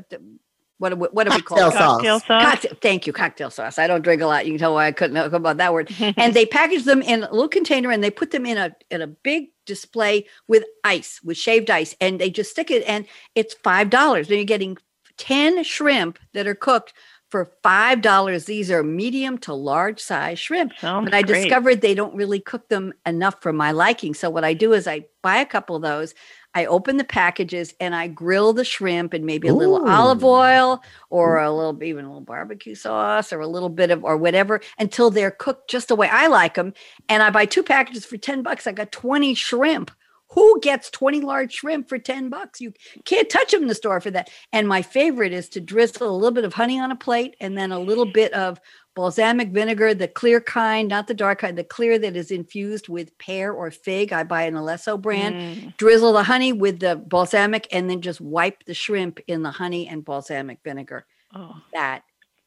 [0.82, 1.72] what, do we- what do we call Cocktail it?
[1.80, 1.92] sauce.
[1.96, 2.42] Cocktail sauce.
[2.44, 3.78] Cocktail, thank you, cocktail sauce.
[3.78, 4.44] I don't drink a lot.
[4.46, 5.94] You can tell why I couldn't know about that word.
[6.16, 9.00] and they package them in a little container and they put them in a in
[9.00, 12.82] a big display with ice, with shaved ice, and they just stick it.
[12.86, 14.28] And it's five dollars.
[14.28, 14.76] Then you're getting
[15.16, 16.92] ten shrimp that are cooked
[17.30, 18.44] for $5.
[18.44, 20.72] These are medium to large size shrimp.
[20.78, 21.44] Sounds but I great.
[21.44, 24.12] discovered they don't really cook them enough for my liking.
[24.12, 26.14] So what I do is I buy a couple of those.
[26.54, 30.82] I open the packages and I grill the shrimp and maybe a little olive oil
[31.10, 31.46] or mm.
[31.46, 35.10] a little even a little barbecue sauce or a little bit of or whatever until
[35.10, 36.74] they're cooked just the way I like them.
[37.08, 38.66] And I buy two packages for 10 bucks.
[38.66, 39.90] I got 20 shrimp.
[40.30, 42.58] Who gets 20 large shrimp for 10 bucks?
[42.58, 42.72] You
[43.04, 44.30] can't touch them in the store for that.
[44.50, 47.56] And my favorite is to drizzle a little bit of honey on a plate and
[47.56, 48.58] then a little bit of
[48.94, 53.16] balsamic vinegar, the clear kind, not the dark kind, the clear that is infused with
[53.18, 54.12] pear or fig.
[54.12, 55.34] I buy an Alessi brand.
[55.34, 55.76] Mm.
[55.76, 59.88] Drizzle the honey with the balsamic and then just wipe the shrimp in the honey
[59.88, 61.06] and balsamic vinegar.
[61.34, 62.02] Oh, That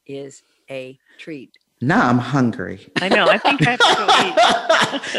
[0.06, 1.58] is a treat.
[1.82, 2.88] Now I'm hungry.
[3.02, 3.28] I know.
[3.28, 4.06] I think I have to go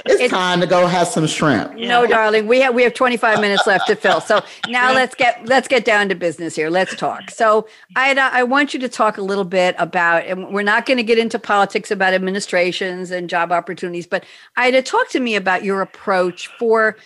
[0.01, 0.03] eat.
[0.07, 1.75] it's It- time to go have some shrimp.
[1.77, 1.89] Yeah.
[1.89, 4.21] No, darling, we have we have 25 minutes left to fill.
[4.23, 6.71] So now let's get let's get down to business here.
[6.71, 7.31] Let's talk.
[7.31, 10.97] So Ida, I want you to talk a little bit about, and we're not going
[10.97, 14.25] to get into politics about administrations and job opportunities, but
[14.57, 16.97] Ida, talk to me about your approach for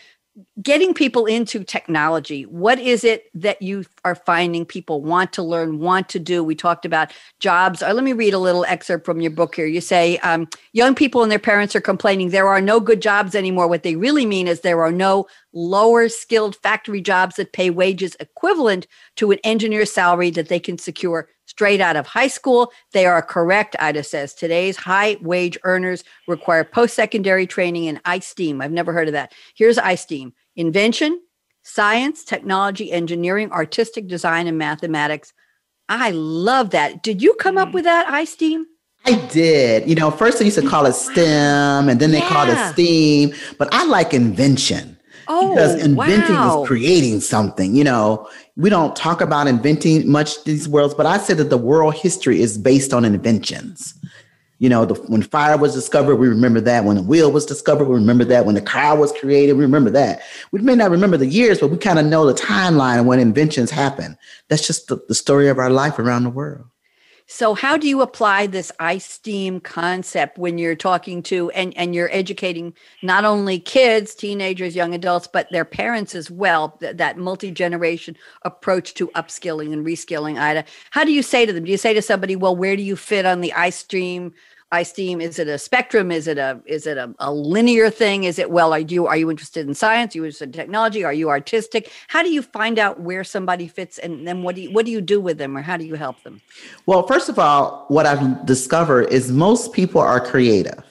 [0.62, 2.44] getting people into technology.
[2.44, 6.44] What is it that you are finding people want to learn, want to do?
[6.44, 7.82] We talked about jobs.
[7.82, 9.66] Uh, let me read a little excerpt from your book here.
[9.66, 13.34] You say, um, young people and their parents are complaining there are no good jobs
[13.34, 13.68] anymore.
[13.68, 18.16] What they really mean is there are no lower skilled factory jobs that pay wages
[18.20, 21.28] equivalent to an engineer's salary that they can secure
[21.60, 22.72] straight out of high school.
[22.92, 24.32] They are correct, Ida says.
[24.32, 28.64] Today's high wage earners require post secondary training in iSTEAM.
[28.64, 29.34] I've never heard of that.
[29.54, 31.20] Here's iSTEAM invention,
[31.62, 35.34] science, technology, engineering, artistic design, and mathematics.
[35.86, 37.02] I love that.
[37.02, 37.74] Did you come up mm.
[37.74, 38.62] with that, iSTEAM?
[39.04, 39.86] I did.
[39.86, 43.34] You know, first they used to call it STEM and then they called it STEAM,
[43.58, 44.96] but I like invention.
[45.32, 46.62] Oh, because inventing wow.
[46.62, 47.76] is creating something.
[47.76, 51.56] You know, we don't talk about inventing much these worlds, but I said that the
[51.56, 53.94] world history is based on inventions.
[54.58, 56.84] You know, the, when fire was discovered, we remember that.
[56.84, 58.44] When the wheel was discovered, we remember that.
[58.44, 60.20] When the car was created, we remember that.
[60.50, 63.70] We may not remember the years, but we kind of know the timeline when inventions
[63.70, 64.18] happen.
[64.48, 66.66] That's just the, the story of our life around the world.
[67.32, 72.10] So how do you apply this iSTEAM concept when you're talking to and, and you're
[72.12, 78.16] educating not only kids, teenagers, young adults, but their parents as well, th- that multi-generation
[78.42, 80.64] approach to upskilling and reskilling, Ida.
[80.90, 81.62] How do you say to them?
[81.62, 83.52] Do you say to somebody, well, where do you fit on the
[84.72, 85.00] iStream?
[85.00, 86.10] iSteam, is it a spectrum?
[86.10, 88.24] Is it a is it a, a linear thing?
[88.24, 90.14] Is it well, are you are you interested in science?
[90.14, 91.04] Are you interested in technology?
[91.04, 91.90] Are you artistic?
[92.08, 94.92] How do you find out where somebody fits and then what do you what do
[94.92, 96.40] you do with them or how do you help them?
[96.86, 100.82] Well, first of all, what I've discovered is most people are creative.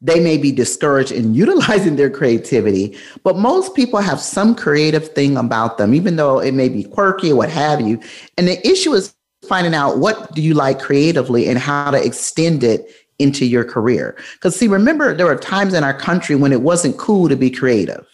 [0.00, 5.36] They may be discouraged in utilizing their creativity, but most people have some creative thing
[5.36, 8.00] about them, even though it may be quirky or what have you.
[8.36, 9.12] And the issue is
[9.46, 14.16] finding out what do you like creatively and how to extend it into your career.
[14.34, 17.50] Because see, remember, there were times in our country when it wasn't cool to be
[17.50, 18.06] creative.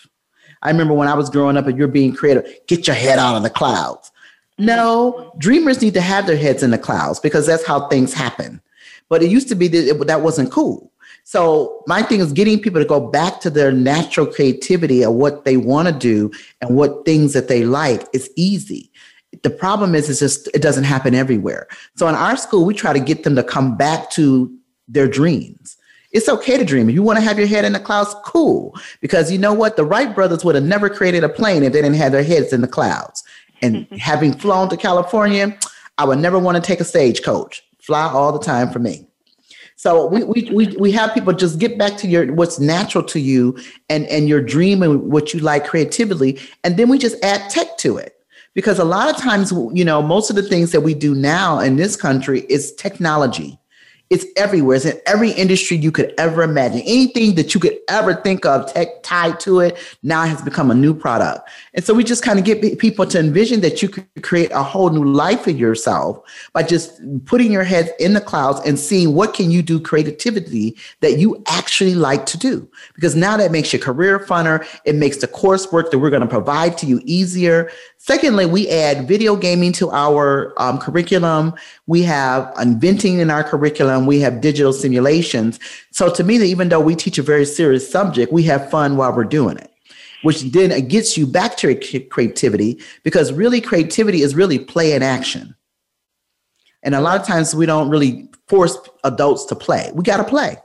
[0.62, 3.36] I remember when I was growing up and you're being creative, get your head out
[3.36, 4.10] of the clouds.
[4.56, 8.62] No, dreamers need to have their heads in the clouds because that's how things happen.
[9.08, 10.90] But it used to be that it, that wasn't cool.
[11.24, 15.44] So my thing is getting people to go back to their natural creativity of what
[15.44, 18.90] they want to do and what things that they like is easy.
[19.42, 21.68] The problem is, it's just it doesn't happen everywhere.
[21.96, 24.54] So in our school, we try to get them to come back to
[24.88, 25.76] their dreams.
[26.12, 26.88] It's okay to dream.
[26.88, 28.78] If you want to have your head in the clouds, cool.
[29.00, 29.76] Because you know what?
[29.76, 32.52] The Wright brothers would have never created a plane if they didn't have their heads
[32.52, 33.24] in the clouds.
[33.62, 35.58] And having flown to California,
[35.98, 37.62] I would never want to take a stagecoach.
[37.80, 39.06] Fly all the time for me.
[39.76, 43.18] So we, we we we have people just get back to your what's natural to
[43.18, 43.58] you
[43.90, 47.76] and and your dream and what you like creatively, and then we just add tech
[47.78, 48.13] to it.
[48.54, 51.58] Because a lot of times, you know, most of the things that we do now
[51.58, 53.58] in this country is technology.
[54.14, 54.76] It's everywhere.
[54.76, 56.82] It's in every industry you could ever imagine.
[56.82, 60.74] Anything that you could ever think of tech tied to it now has become a
[60.74, 61.50] new product.
[61.74, 64.62] And so we just kind of get people to envision that you could create a
[64.62, 66.22] whole new life for yourself
[66.52, 70.76] by just putting your head in the clouds and seeing what can you do creativity
[71.00, 72.70] that you actually like to do.
[72.94, 74.64] Because now that makes your career funner.
[74.84, 77.68] It makes the coursework that we're going to provide to you easier.
[77.98, 81.54] Secondly, we add video gaming to our um, curriculum.
[81.86, 84.06] We have inventing in our curriculum.
[84.06, 85.60] We have digital simulations.
[85.92, 89.14] So to me, even though we teach a very serious subject, we have fun while
[89.14, 89.70] we're doing it,
[90.22, 95.04] which then gets you back to cre- creativity because really creativity is really play and
[95.04, 95.54] action.
[96.82, 99.90] And a lot of times we don't really force adults to play.
[99.94, 100.56] We got to play.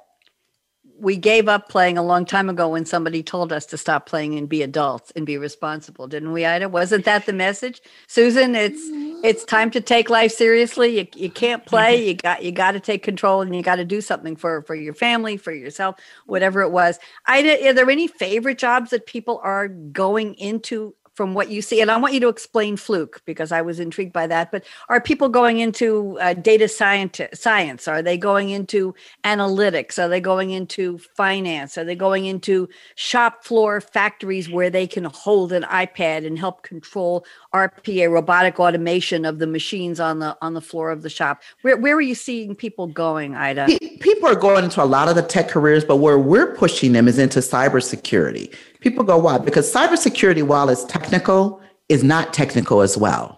[0.99, 4.37] We gave up playing a long time ago when somebody told us to stop playing
[4.37, 6.69] and be adults and be responsible, didn't we, Ida?
[6.69, 8.55] Wasn't that the message, Susan?
[8.55, 8.81] It's
[9.23, 10.99] it's time to take life seriously.
[10.99, 11.99] You, you can't play.
[11.99, 12.07] Mm-hmm.
[12.07, 14.75] You got you got to take control and you got to do something for for
[14.75, 15.95] your family, for yourself,
[16.25, 16.99] whatever it was.
[17.27, 21.81] Ida, are there any favorite jobs that people are going into from what you see
[21.81, 25.01] and i want you to explain fluke because i was intrigued by that but are
[25.01, 27.87] people going into uh, data science science?
[27.87, 30.01] Are they going into analytics?
[30.01, 31.77] Are they going into finance?
[31.77, 36.63] Are they going into shop floor factories where they can hold an ipad and help
[36.63, 41.41] control rpa robotic automation of the machines on the on the floor of the shop?
[41.63, 43.67] Where, where are you seeing people going ida?
[43.99, 47.07] People are going into a lot of the tech careers but where we're pushing them
[47.07, 49.37] is into cybersecurity People go, why?
[49.37, 53.35] Because cybersecurity, while it's technical, is not technical as well.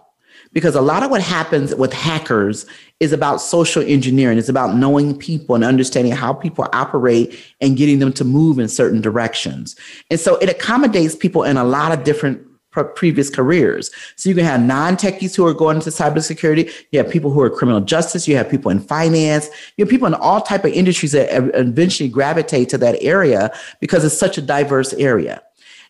[0.52, 2.66] Because a lot of what happens with hackers
[3.00, 4.36] is about social engineering.
[4.38, 8.68] It's about knowing people and understanding how people operate and getting them to move in
[8.68, 9.74] certain directions.
[10.10, 13.90] And so it accommodates people in a lot of different previous careers.
[14.16, 16.72] So you can have non-techies who are going into cybersecurity.
[16.90, 18.26] You have people who are criminal justice.
[18.26, 19.48] You have people in finance.
[19.76, 24.04] You have people in all type of industries that eventually gravitate to that area because
[24.04, 25.42] it's such a diverse area.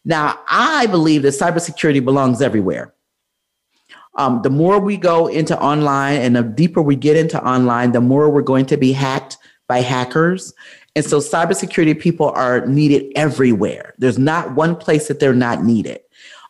[0.05, 2.93] Now, I believe that cybersecurity belongs everywhere.
[4.16, 8.01] Um, the more we go into online and the deeper we get into online, the
[8.01, 10.53] more we're going to be hacked by hackers.
[10.95, 13.95] And so cybersecurity people are needed everywhere.
[13.97, 16.02] There's not one place that they're not needed.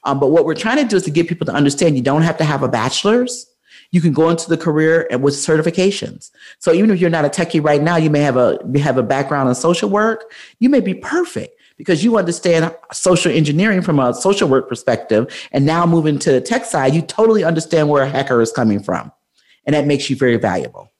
[0.04, 2.22] Um, but what we're trying to do is to get people to understand you don't
[2.22, 3.46] have to have a bachelor's.
[3.90, 6.30] You can go into the career with certifications.
[6.58, 8.96] So even if you're not a techie right now, you may have a you have
[8.96, 10.32] a background in social work.
[10.60, 15.48] You may be perfect because you understand social engineering from a social work perspective.
[15.52, 18.82] And now moving to the tech side, you totally understand where a hacker is coming
[18.82, 19.12] from,
[19.66, 20.90] and that makes you very valuable.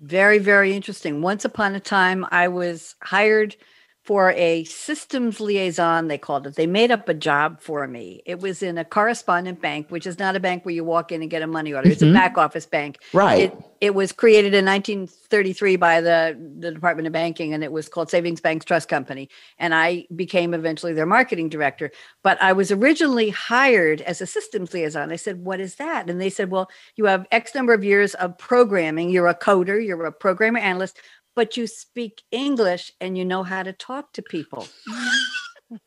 [0.00, 1.22] Very, very interesting.
[1.22, 3.54] Once upon a time, I was hired
[4.02, 6.56] for a systems liaison, they called it.
[6.56, 8.20] They made up a job for me.
[8.26, 11.22] It was in a correspondent bank, which is not a bank where you walk in
[11.22, 11.86] and get a money order.
[11.86, 11.92] Mm-hmm.
[11.92, 12.14] It's a mm-hmm.
[12.14, 12.98] back office bank.
[13.12, 13.42] Right.
[13.42, 17.88] It, it, was created in 1933 by the, the Department of Banking, and it was
[17.88, 19.28] called Savings Banks Trust Company.
[19.58, 21.92] And I became eventually their marketing director.
[22.24, 25.12] But I was originally hired as a systems liaison.
[25.12, 26.10] I said, What is that?
[26.10, 29.10] And they said, Well, you have X number of years of programming.
[29.10, 30.98] You're a coder, you're a programmer analyst
[31.34, 34.66] but you speak English and you know how to talk to people.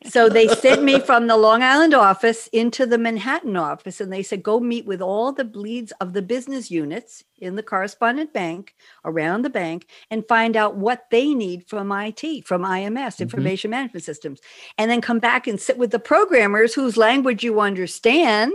[0.05, 4.23] so they sent me from the Long Island office into the Manhattan office and they
[4.23, 8.75] said, go meet with all the leads of the business units in the correspondent bank
[9.03, 13.23] around the bank and find out what they need from IT, from IMS, mm-hmm.
[13.23, 14.39] information management systems,
[14.77, 18.53] and then come back and sit with the programmers whose language you understand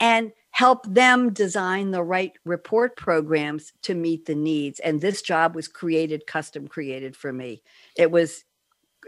[0.00, 4.78] and help them design the right report programs to meet the needs.
[4.78, 7.60] And this job was created, custom created for me.
[7.96, 8.44] It was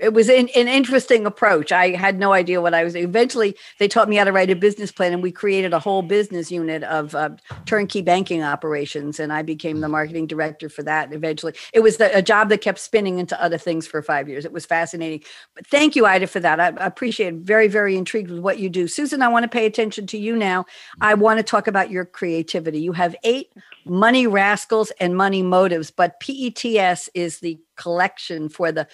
[0.00, 1.72] it was an, an, interesting approach.
[1.72, 2.94] I had no idea what I was.
[2.94, 6.02] Eventually, they taught me how to write a business plan, and we created a whole
[6.02, 7.30] business unit of uh,
[7.64, 9.18] turnkey banking operations.
[9.18, 11.12] And I became the marketing director for that.
[11.12, 14.44] Eventually, it was the, a job that kept spinning into other things for five years.
[14.44, 15.22] It was fascinating.
[15.54, 16.60] But thank you, Ida, for that.
[16.60, 17.40] I, I appreciate it.
[17.40, 19.22] Very, very intrigued with what you do, Susan.
[19.22, 20.66] I want to pay attention to you now.
[21.00, 22.80] I want to talk about your creativity.
[22.80, 23.52] You have eight
[23.84, 28.88] money rascals and money motives, but PETS is the collection for the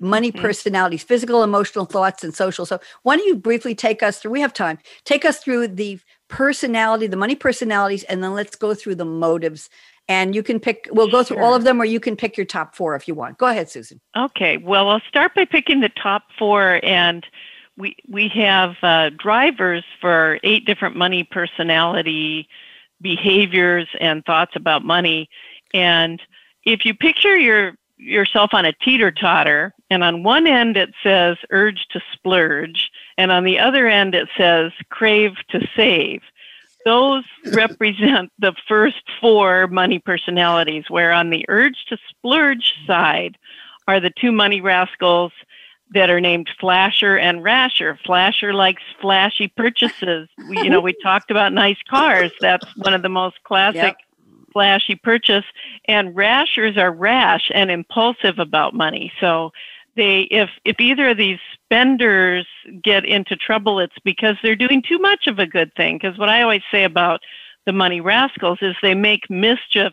[0.00, 0.42] money mm-hmm.
[0.42, 2.66] personalities, physical, emotional thoughts, and social.
[2.66, 4.32] So, why don't you briefly take us through?
[4.32, 4.78] We have time.
[5.04, 9.68] Take us through the personality, the money personalities, and then let's go through the motives.
[10.10, 11.44] And you can pick, we'll go through sure.
[11.44, 13.36] all of them, or you can pick your top four if you want.
[13.36, 14.00] Go ahead, Susan.
[14.16, 14.56] Okay.
[14.56, 16.80] Well, I'll start by picking the top four.
[16.82, 17.26] And
[17.76, 22.48] we, we have uh, drivers for eight different money personality
[23.00, 25.28] behaviors and thoughts about money.
[25.74, 26.22] And
[26.64, 31.36] if you picture your yourself on a teeter totter, and on one end it says
[31.50, 36.22] urge to splurge, and on the other end it says crave to save.
[36.84, 43.36] Those represent the first four money personalities, where on the urge to splurge side
[43.86, 45.32] are the two money rascals
[45.90, 47.98] that are named Flasher and Rasher.
[48.04, 50.28] Flasher likes flashy purchases.
[50.48, 52.30] We, you know, we talked about nice cars.
[52.40, 53.96] That's one of the most classic yep
[54.52, 55.44] flashy purchase,
[55.86, 59.12] and rashers are rash and impulsive about money.
[59.20, 59.52] So
[59.96, 62.46] they if if either of these spenders
[62.82, 65.98] get into trouble, it's because they're doing too much of a good thing.
[65.98, 67.20] Because what I always say about
[67.66, 69.92] the money rascals is they make mischief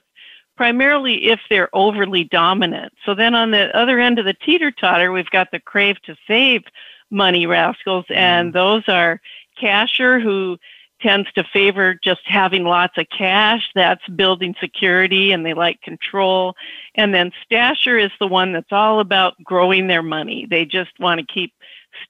[0.55, 2.93] primarily if they're overly dominant.
[3.05, 6.15] So then on the other end of the teeter totter, we've got the crave to
[6.27, 6.63] save
[7.11, 8.53] money rascals, and mm.
[8.53, 9.19] those are
[9.61, 10.57] casher who
[11.01, 13.69] tends to favor just having lots of cash.
[13.75, 16.55] That's building security and they like control.
[16.95, 20.47] And then Stasher is the one that's all about growing their money.
[20.49, 21.53] They just want to keep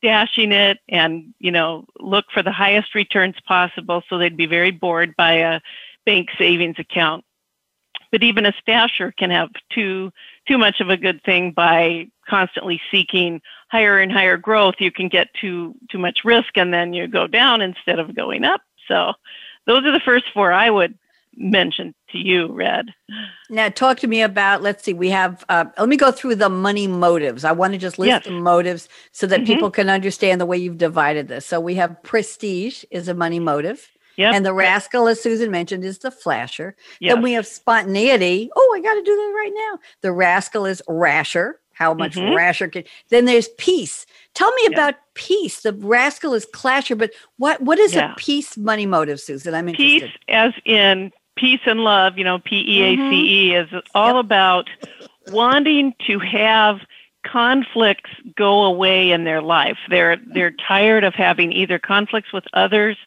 [0.04, 4.04] stashing it and, you know, look for the highest returns possible.
[4.10, 5.62] So they'd be very bored by a
[6.06, 7.24] bank savings account.
[8.12, 10.12] But even a stasher can have too
[10.48, 14.76] too much of a good thing by constantly seeking higher and higher growth.
[14.80, 18.44] You can get too too much risk and then you go down instead of going
[18.44, 18.62] up.
[18.88, 19.14] So
[19.66, 20.98] those are the first four I would
[21.38, 22.94] mention to you, Red.
[23.50, 24.62] Now, talk to me about.
[24.62, 24.94] Let's see.
[24.94, 25.44] We have.
[25.50, 27.44] Uh, let me go through the money motives.
[27.44, 28.26] I want to just list yes.
[28.26, 29.54] the motives so that mm-hmm.
[29.54, 31.46] people can understand the way you've divided this.
[31.46, 33.90] So we have prestige is a money motive.
[34.18, 34.34] Yep.
[34.34, 36.76] And the rascal, as Susan mentioned, is the flasher.
[37.02, 37.16] Yep.
[37.16, 38.50] Then we have spontaneity.
[38.56, 39.80] Oh, I got to do that right now.
[40.02, 41.60] The rascal is rasher.
[41.76, 42.36] How much mm-hmm.
[42.36, 42.84] rasher can?
[43.10, 44.06] Then there's peace.
[44.34, 45.62] Tell me about peace.
[45.62, 48.14] The rascal is clasher, but what what is yeah.
[48.14, 49.54] a peace money motive, Susan?
[49.54, 50.10] I'm interested.
[50.10, 52.18] Peace, as in peace and love.
[52.18, 53.76] You know, P E A C E mm-hmm.
[53.76, 54.26] is all yep.
[54.26, 54.70] about
[55.28, 56.80] wanting to have
[57.26, 59.78] conflicts go away in their life.
[59.90, 62.98] They're they're tired of having either conflicts with others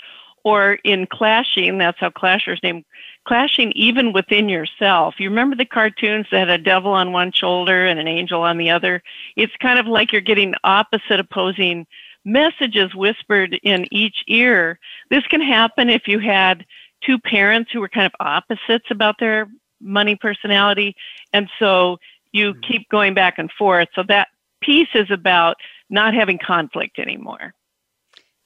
[0.44, 1.78] or in clashing.
[1.78, 2.84] That's how clashers name
[3.28, 5.16] clashing even within yourself.
[5.18, 8.56] You remember the cartoons that had a devil on one shoulder and an angel on
[8.56, 9.02] the other?
[9.36, 11.86] It's kind of like you're getting opposite opposing
[12.24, 14.78] messages whispered in each ear.
[15.10, 16.64] This can happen if you had
[17.04, 19.46] two parents who were kind of opposites about their
[19.78, 20.96] money personality.
[21.34, 21.98] And so
[22.32, 22.60] you mm-hmm.
[22.62, 23.88] keep going back and forth.
[23.94, 24.28] So that
[24.62, 25.56] piece is about
[25.90, 27.52] not having conflict anymore.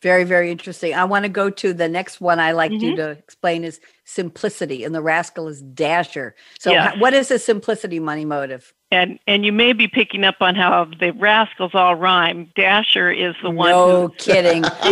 [0.03, 0.95] Very, very interesting.
[0.95, 2.85] I want to go to the next one I like mm-hmm.
[2.85, 6.35] you to explain is simplicity, and the rascal is dasher.
[6.59, 6.97] So, yes.
[6.99, 8.75] what is a simplicity money motive?
[8.91, 12.51] And and you may be picking up on how the rascals all rhyme.
[12.57, 13.71] Dasher is the one.
[13.71, 14.65] No who, kidding.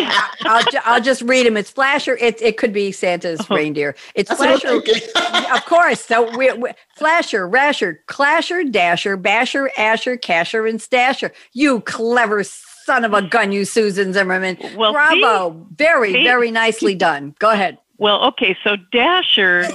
[0.43, 1.57] I'll, I'll just read them.
[1.57, 2.17] It's Flasher.
[2.17, 3.57] It it could be Santa's oh.
[3.57, 3.97] reindeer.
[4.15, 4.81] It's Flasher.
[5.53, 6.01] of course.
[6.01, 11.33] So we, we Flasher, Rasher, Clasher, Dasher, Basher, Asher, Casher, and Stasher.
[11.53, 12.45] You clever
[12.91, 14.59] son of a gun, you Susan Zimmerman.
[14.77, 15.53] Well, bravo.
[15.53, 17.37] See, very, see, very nicely done.
[17.39, 17.79] Go ahead.
[17.99, 18.57] Well, okay.
[18.65, 19.69] So Dasher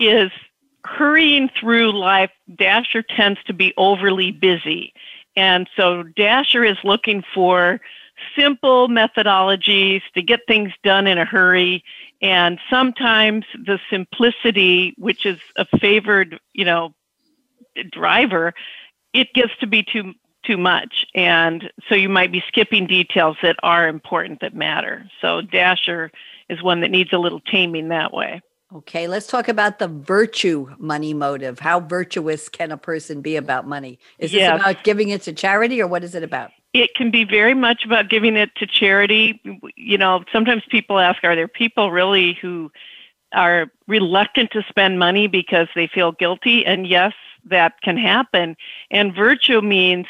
[0.00, 0.32] is
[0.84, 2.32] hurrying through life.
[2.56, 4.92] Dasher tends to be overly busy.
[5.36, 7.80] And so Dasher is looking for
[8.36, 11.84] simple methodologies to get things done in a hurry.
[12.20, 16.94] And sometimes the simplicity, which is a favored, you know,
[17.92, 18.54] driver,
[19.12, 20.14] it gets to be too
[20.46, 21.06] too much.
[21.14, 25.08] And so you might be skipping details that are important that matter.
[25.20, 26.10] So Dasher
[26.48, 28.40] is one that needs a little taming that way.
[28.74, 31.60] Okay, let's talk about the virtue money motive.
[31.60, 33.98] How virtuous can a person be about money?
[34.18, 34.60] Is this yes.
[34.60, 36.50] about giving it to charity or what is it about?
[36.72, 39.40] It can be very much about giving it to charity.
[39.76, 42.72] You know, sometimes people ask, are there people really who
[43.32, 46.66] are reluctant to spend money because they feel guilty?
[46.66, 47.12] And yes,
[47.44, 48.56] that can happen.
[48.90, 50.06] And virtue means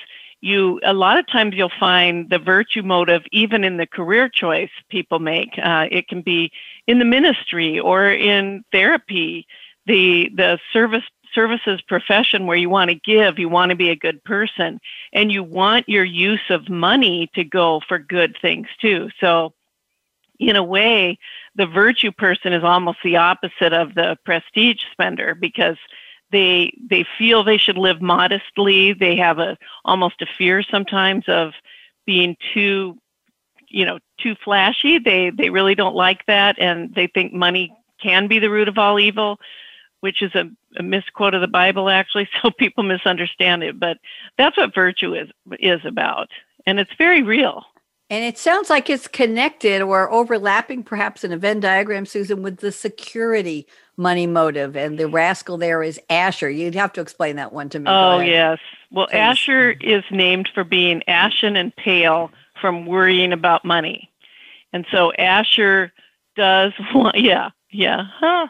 [0.47, 4.70] you a lot of times you'll find the virtue motive even in the career choice
[4.88, 6.51] people make uh, it can be
[6.86, 9.47] in the ministry or in therapy
[9.86, 13.97] the the service services profession where you want to give you want to be a
[13.97, 14.80] good person
[15.12, 19.11] and you want your use of money to go for good things too.
[19.20, 19.53] So
[20.38, 21.18] in a way
[21.55, 25.76] the virtue person is almost the opposite of the prestige spender because
[26.31, 28.93] they they feel they should live modestly.
[28.93, 31.53] They have a almost a fear sometimes of
[32.05, 32.99] being too
[33.68, 34.99] you know too flashy.
[34.99, 37.72] They they really don't like that and they think money
[38.03, 39.39] can be the root of all evil
[40.01, 40.45] which is a,
[40.79, 43.81] a misquote of the bible actually so people misunderstand it.
[43.81, 43.99] But
[44.37, 46.29] that's what virtue is is about
[46.66, 47.64] and it's very real.
[48.09, 52.59] And it sounds like it's connected or overlapping, perhaps in a Venn diagram, Susan, with
[52.59, 53.66] the security
[53.97, 54.76] money motive.
[54.76, 55.14] And the mm-hmm.
[55.14, 56.51] rascal there is Asher.
[56.51, 57.86] You'd have to explain that one to me.
[57.88, 58.59] Oh, yes.
[58.90, 59.16] Well, Please.
[59.16, 62.30] Asher is named for being ashen and pale
[62.61, 64.11] from worrying about money.
[64.72, 65.92] And so Asher
[66.36, 68.05] does want, yeah, yeah.
[68.18, 68.49] Huh.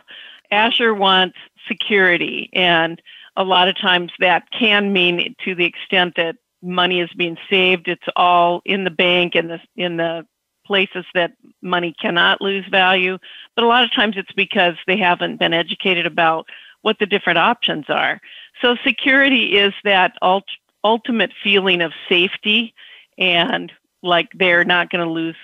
[0.51, 1.37] Asher wants
[1.69, 2.51] security.
[2.53, 3.01] And
[3.37, 7.89] a lot of times that can mean to the extent that money is being saved.
[7.89, 10.27] It's all in the bank and the in the
[10.67, 13.19] places that money cannot lose value.
[13.55, 16.49] But a lot of times it's because they haven't been educated about
[16.83, 18.21] what the different options are.
[18.61, 20.45] So security is that ult-
[20.85, 22.75] ultimate feeling of safety
[23.19, 25.37] and like they're not going to lose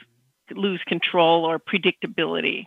[0.50, 2.66] lose control or predictability.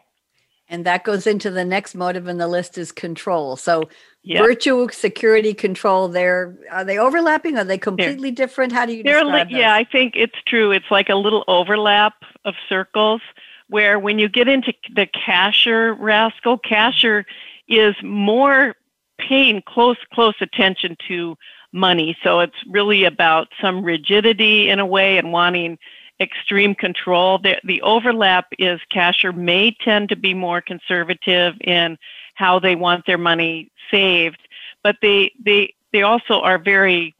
[0.68, 3.56] And that goes into the next motive in the list is control.
[3.56, 3.88] So
[4.24, 4.44] yep.
[4.44, 7.58] virtue, security, control, they're are they overlapping?
[7.58, 8.74] Are they completely they're, different?
[8.74, 10.72] How do you li- Yeah, I think it's true.
[10.72, 13.22] It's like a little overlap of circles.
[13.68, 17.26] where when you get into the Casher rascal, Casher
[17.68, 18.76] is more
[19.18, 21.38] paying close, close attention to
[21.72, 22.18] money.
[22.24, 25.78] So it's really about some rigidity in a way and wanting
[26.20, 27.40] extreme control.
[27.40, 31.98] The, the overlap is Casher may tend to be more conservative in
[32.36, 34.40] how they want their money saved,
[34.84, 37.16] but they, they, they also are very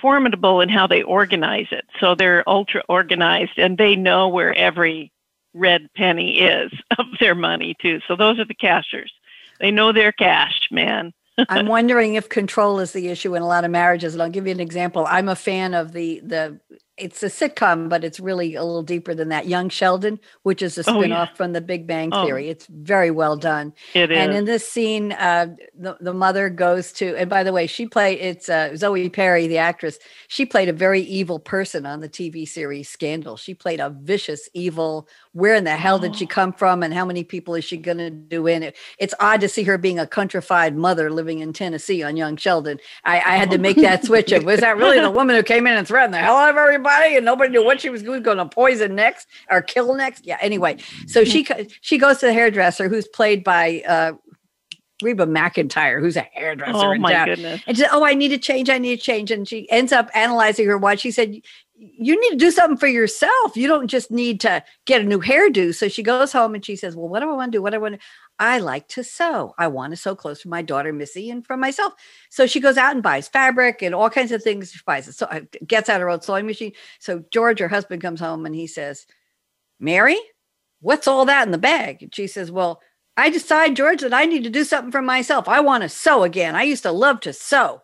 [0.00, 1.84] formidable in how they organize it.
[2.00, 5.12] So they're ultra organized and they know where every
[5.54, 8.00] red penny is of their money too.
[8.08, 9.12] So those are the cashers.
[9.60, 11.12] They know their cash, man.
[11.48, 14.14] I'm wondering if control is the issue in a lot of marriages.
[14.14, 15.06] And I'll give you an example.
[15.08, 16.60] I'm a fan of the the
[17.00, 19.46] it's a sitcom, but it's really a little deeper than that.
[19.46, 21.34] Young Sheldon, which is a spinoff oh, yeah.
[21.34, 22.24] from The Big Bang oh.
[22.24, 22.48] Theory.
[22.48, 22.50] Oh.
[22.50, 23.72] It's very well done.
[23.94, 24.18] It is.
[24.18, 27.86] And in this scene, uh, the the mother goes to, and by the way, she
[27.86, 29.98] played it's uh, Zoe Perry, the actress.
[30.28, 33.36] She played a very evil person on the TV series Scandal.
[33.36, 35.08] She played a vicious, evil.
[35.32, 36.28] Where in the hell did she oh.
[36.28, 38.76] come from, and how many people is she going to do in it?
[38.98, 42.80] It's odd to see her being a countrified mother living in Tennessee on Young Sheldon.
[43.04, 44.32] I, I had to make that switch.
[44.32, 46.56] Of was that really the woman who came in and threatened the hell out of
[46.56, 46.80] everybody?
[46.80, 50.26] everybody and nobody knew what she was going to poison next or kill next.
[50.26, 50.38] Yeah.
[50.40, 51.46] Anyway, so she
[51.80, 54.12] she goes to the hairdresser who's played by uh,
[55.02, 56.72] Reba McEntire, who's a hairdresser.
[56.74, 57.26] Oh my town.
[57.26, 57.62] goodness!
[57.66, 58.68] And she said, "Oh, I need to change.
[58.68, 61.00] I need to change." And she ends up analyzing her watch.
[61.00, 61.40] She said,
[61.80, 63.56] "You need to do something for yourself.
[63.56, 66.76] You don't just need to get a new hairdo." So she goes home and she
[66.76, 67.62] says, "Well, what do I want to do?
[67.62, 68.00] What do I want to?"
[68.38, 69.54] I like to sew.
[69.58, 71.94] I want to sew clothes for my daughter Missy and for myself.
[72.28, 74.72] So she goes out and buys fabric and all kinds of things.
[74.72, 76.72] She buys it, so uh, gets out her own sewing machine.
[76.98, 79.06] So George, her husband, comes home and he says,
[79.78, 80.18] "Mary,
[80.80, 82.82] what's all that in the bag?" And she says, "Well,
[83.16, 85.48] I decide, George, that I need to do something for myself.
[85.48, 86.56] I want to sew again.
[86.56, 87.82] I used to love to sew."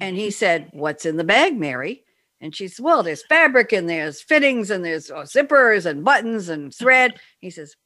[0.00, 2.04] And he said, "What's in the bag, Mary?"
[2.40, 6.48] And she says, Well, there's fabric and there's fittings and there's oh, zippers and buttons
[6.48, 7.20] and thread.
[7.40, 7.76] He says,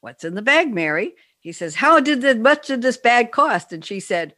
[0.00, 1.14] What's in the bag, Mary?
[1.40, 3.72] He says, How did the, much did this bag cost?
[3.72, 4.34] And she said,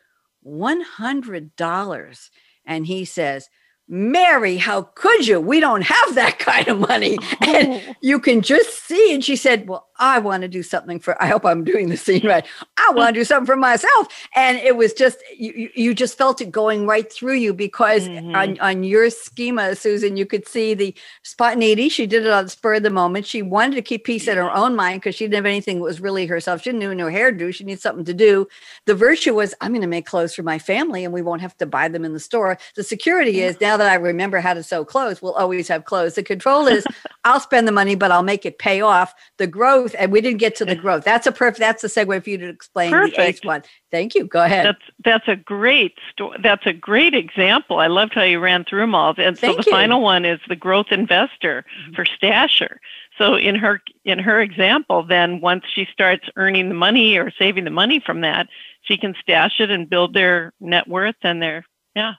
[0.47, 2.31] $100.
[2.67, 3.49] And he says,
[3.87, 5.41] Mary, how could you?
[5.41, 7.19] We don't have that kind of money.
[7.43, 7.95] And oh.
[8.01, 9.15] you can just see.
[9.15, 11.97] And she said, Well, I want to do something for, I hope I'm doing the
[11.97, 12.45] scene right.
[12.77, 14.09] I want to do something for myself.
[14.35, 18.35] And it was just, you, you just felt it going right through you because mm-hmm.
[18.35, 21.89] on, on your schema, Susan, you could see the spontaneity.
[21.89, 23.27] She did it on the spur of the moment.
[23.27, 25.85] She wanted to keep peace in her own mind because she didn't have anything that
[25.85, 26.63] was really herself.
[26.63, 27.55] She didn't know her hairdo.
[27.55, 28.49] She needed something to do.
[28.87, 31.57] The virtue was, I'm going to make clothes for my family and we won't have
[31.59, 32.59] to buy them in the store.
[32.75, 36.17] The security is, now that I remember how to sew clothes, we'll always have clothes.
[36.17, 36.85] The control is,
[37.25, 39.15] I'll spend the money, but I'll make it pay off.
[39.37, 41.05] The growth growth, and we didn't get to the growth.
[41.05, 41.61] That's a perfect.
[41.61, 43.17] That's a segue for you to explain perfect.
[43.17, 43.63] the ACE one.
[43.91, 44.27] Thank you.
[44.27, 44.67] Go ahead.
[44.67, 46.39] That's that's a great story.
[46.43, 47.79] That's a great example.
[47.79, 49.15] I loved how you ran through them all.
[49.17, 49.73] And Thank so the you.
[49.73, 51.95] final one is the growth investor mm-hmm.
[51.95, 52.79] for Stasher.
[53.19, 57.65] So in her in her example, then once she starts earning the money or saving
[57.65, 58.49] the money from that,
[58.83, 61.65] she can stash it and build their net worth and their
[61.95, 62.15] yeah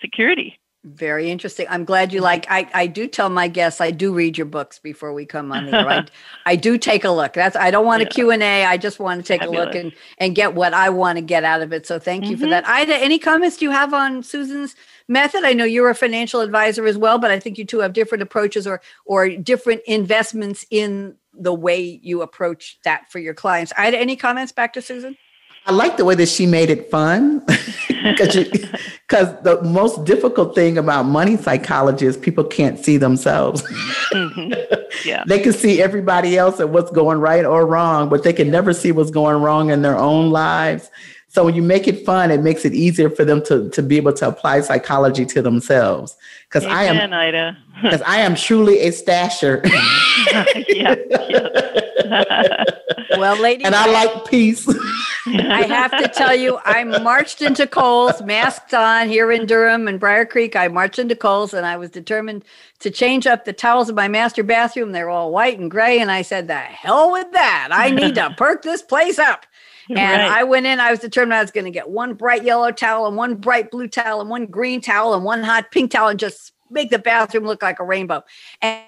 [0.00, 0.58] security.
[0.84, 1.66] Very interesting.
[1.68, 2.46] I'm glad you like.
[2.48, 5.66] I, I do tell my guests I do read your books before we come on
[5.66, 5.88] the air.
[5.88, 6.06] I,
[6.46, 7.32] I do take a look.
[7.32, 8.06] That's I don't want yeah.
[8.06, 8.64] a Q and A.
[8.64, 9.60] I just want to take Fabulous.
[9.60, 11.84] a look and and get what I want to get out of it.
[11.84, 12.44] So thank you mm-hmm.
[12.44, 12.66] for that.
[12.66, 14.76] Ida, any comments do you have on Susan's
[15.08, 15.42] method?
[15.42, 18.22] I know you're a financial advisor as well, but I think you two have different
[18.22, 23.72] approaches or or different investments in the way you approach that for your clients.
[23.76, 25.16] Ida, any comments back to Susan?
[25.66, 27.44] I like the way that she made it fun
[28.02, 28.34] because
[29.42, 33.62] the most difficult thing about money psychology is people can't see themselves.
[34.12, 34.52] mm-hmm.
[35.04, 35.22] Yeah.
[35.26, 38.72] they can see everybody else and what's going right or wrong, but they can never
[38.72, 40.90] see what's going wrong in their own lives.
[41.28, 43.96] So when you make it fun, it makes it easier for them to, to be
[43.98, 46.16] able to apply psychology to themselves.
[46.48, 47.56] Because I am Ida.
[47.82, 49.64] Because I am truly a stasher.
[50.68, 52.64] yeah, yeah.
[53.16, 54.66] well, lady, and I like peace.
[55.36, 60.00] I have to tell you, I marched into Kohl's, masked on here in Durham and
[60.00, 60.56] Brier Creek.
[60.56, 62.44] I marched into Kohl's and I was determined
[62.80, 64.92] to change up the towels of my master bathroom.
[64.92, 66.00] They're all white and gray.
[66.00, 67.68] And I said, the hell with that.
[67.70, 69.46] I need to perk this place up.
[69.90, 70.30] And right.
[70.30, 73.06] I went in, I was determined I was going to get one bright yellow towel
[73.06, 76.20] and one bright blue towel and one green towel and one hot pink towel and
[76.20, 78.22] just make the bathroom look like a rainbow.
[78.60, 78.84] And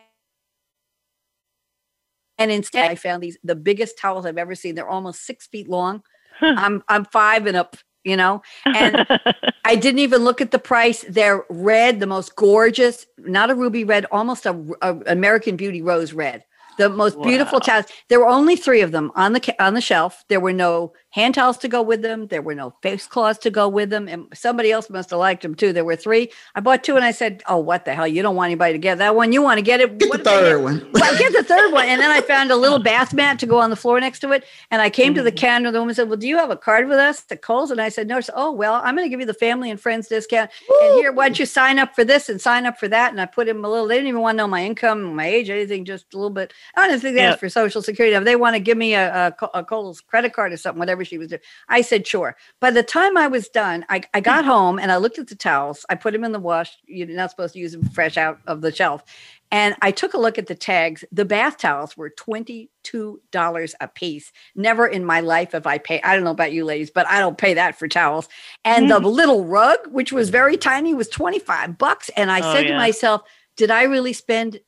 [2.41, 4.75] and instead, I found these the biggest towels I've ever seen.
[4.75, 6.03] They're almost six feet long.
[6.59, 8.43] I'm I'm five and up, you know.
[8.65, 9.07] And
[9.65, 11.05] I didn't even look at the price.
[11.09, 16.13] They're red, the most gorgeous, not a ruby red, almost a, a American Beauty rose
[16.13, 16.45] red.
[16.79, 17.25] The most wow.
[17.25, 17.87] beautiful towels.
[18.09, 20.25] There were only three of them on the on the shelf.
[20.29, 22.27] There were no hand towels to go with them.
[22.29, 24.09] There were no face cloths to go with them.
[24.09, 25.73] And somebody else must have liked them too.
[25.73, 26.31] There were three.
[26.55, 28.09] I bought two and I said, Oh, what the hell?
[28.09, 29.33] You don't want anybody to get that one.
[29.33, 29.99] You want to get it.
[29.99, 30.89] Get what the third one.
[30.95, 31.87] well, get the third one.
[31.87, 34.33] And then I found a little bath mat to go on the floor next to
[34.33, 34.45] it.
[34.71, 35.17] And I came mm-hmm.
[35.17, 35.39] to the mm-hmm.
[35.39, 35.71] counter.
[35.73, 37.71] The woman said, Well, do you have a card with us at Kohl's?
[37.71, 38.21] And I said, No.
[38.21, 40.51] She Said, oh, well, I'm going to give you the family and friends discount.
[40.69, 40.77] Woo!
[40.83, 43.11] And here, why don't you sign up for this and sign up for that?
[43.11, 45.27] And I put him a little, they didn't even want to know my income, my
[45.27, 46.53] age, anything, just a little bit.
[46.77, 47.31] I don't think they yeah.
[47.31, 48.15] asked for Social Security.
[48.15, 51.00] If they want to give me a, a, a Kohl's credit card or something, whatever
[51.05, 52.37] she was doing, I said, Sure.
[52.61, 55.35] By the time I was done, I, I got home and I looked at the
[55.35, 55.85] towels.
[55.89, 56.77] I put them in the wash.
[56.87, 59.05] You're not supposed to use them fresh out of the shelf.
[59.53, 61.05] And I took a look at the tags.
[61.11, 64.33] The bath towels were $22 a piece.
[64.55, 66.03] Never in my life have I paid.
[66.05, 68.29] I don't know about you ladies, but I don't pay that for towels.
[68.65, 68.89] And mm.
[68.91, 72.11] the little rug, which was very tiny, was 25 bucks.
[72.17, 72.73] And I oh, said yeah.
[72.73, 73.23] to myself,
[73.57, 74.61] did I really spend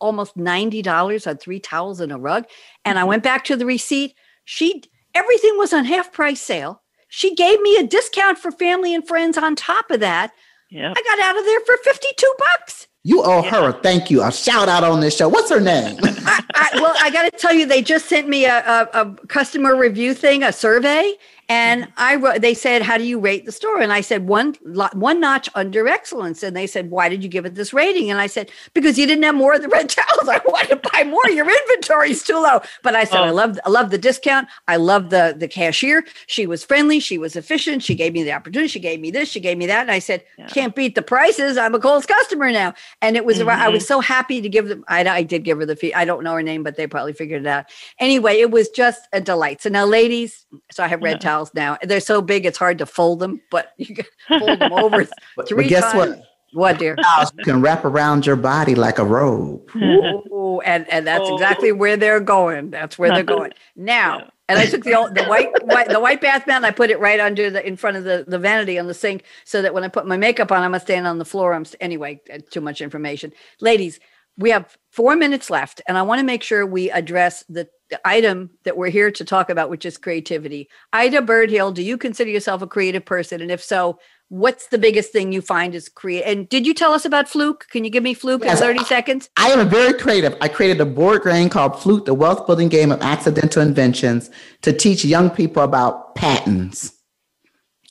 [0.00, 2.46] almost $90 on three towels and a rug?
[2.84, 4.14] And I went back to the receipt.
[4.44, 4.82] She
[5.16, 6.82] everything was on half price sale.
[7.08, 10.32] She gave me a discount for family and friends on top of that.
[10.70, 10.94] Yep.
[10.96, 12.88] I got out of there for 52 bucks.
[13.04, 13.50] You owe yeah.
[13.50, 15.28] her a thank you, a shout out on this show.
[15.28, 15.96] What's her name?
[16.02, 19.26] I, I, well, I got to tell you, they just sent me a, a, a
[19.28, 21.12] customer review thing, a survey,
[21.48, 21.88] and.
[21.98, 23.80] I wrote, they said, How do you rate the store?
[23.80, 24.54] And I said, one,
[24.92, 26.42] one notch under excellence.
[26.42, 28.10] And they said, Why did you give it this rating?
[28.10, 30.28] And I said, Because you didn't have more of the red towels.
[30.28, 31.22] I wanted to buy more.
[31.30, 32.60] Your inventory's too low.
[32.82, 33.24] But I said, oh.
[33.24, 34.48] I love I love the discount.
[34.68, 36.04] I love the the cashier.
[36.26, 37.00] She was friendly.
[37.00, 37.82] She was efficient.
[37.82, 38.68] She gave me the opportunity.
[38.68, 39.28] She gave me this.
[39.28, 39.82] She gave me that.
[39.82, 40.48] And I said, yeah.
[40.48, 41.56] Can't beat the prices.
[41.56, 42.74] I'm a Kohl's customer now.
[43.02, 43.48] And it was mm-hmm.
[43.48, 43.88] I was mm-hmm.
[43.88, 44.84] so happy to give them.
[44.88, 45.94] I, I did give her the fee.
[45.94, 47.66] I don't know her name, but they probably figured it out.
[47.98, 49.62] Anyway, it was just a delight.
[49.62, 51.18] So now, ladies, so I have red yeah.
[51.18, 51.78] towels now.
[51.82, 55.04] They're so big it's hard to fold them, but you can fold them over
[55.46, 55.96] three but guess times.
[55.96, 56.22] what?
[56.52, 56.96] What, dear?
[57.36, 59.68] You can wrap around your body like a robe.
[59.76, 61.34] Ooh, and and that's oh.
[61.34, 62.70] exactly where they're going.
[62.70, 64.30] That's where they're going now.
[64.48, 66.90] And I took the old, the white, white the white bath mat and I put
[66.90, 69.74] it right under the in front of the, the vanity on the sink so that
[69.74, 71.52] when I put my makeup on, I'm gonna stand on the floor.
[71.52, 72.20] I'm anyway.
[72.32, 73.98] Uh, too much information, ladies.
[74.38, 78.00] We have four minutes left, and I want to make sure we address the the
[78.06, 80.68] item that we're here to talk about, which is creativity.
[80.92, 83.40] Ida Byrd-Hill, do you consider yourself a creative person?
[83.40, 86.24] And if so, what's the biggest thing you find is create?
[86.24, 87.66] And did you tell us about Fluke?
[87.70, 89.30] Can you give me Fluke yes, in 30 seconds?
[89.36, 90.36] I am a very creative.
[90.40, 94.30] I created a board game called Fluke, the wealth building game of accidental inventions
[94.62, 96.92] to teach young people about patents.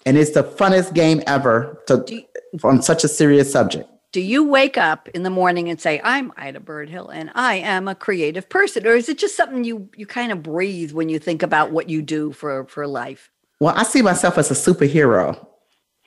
[0.06, 2.24] And it's the funnest game ever to, you,
[2.64, 6.32] on such a serious subject do you wake up in the morning and say i'm
[6.38, 10.06] ida Byrd-Hill and i am a creative person or is it just something you you
[10.06, 13.30] kind of breathe when you think about what you do for for life?
[13.60, 15.46] Well i see myself as a superhero.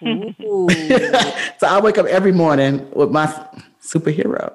[1.60, 3.26] So i wake up every morning with my
[3.82, 4.54] superhero.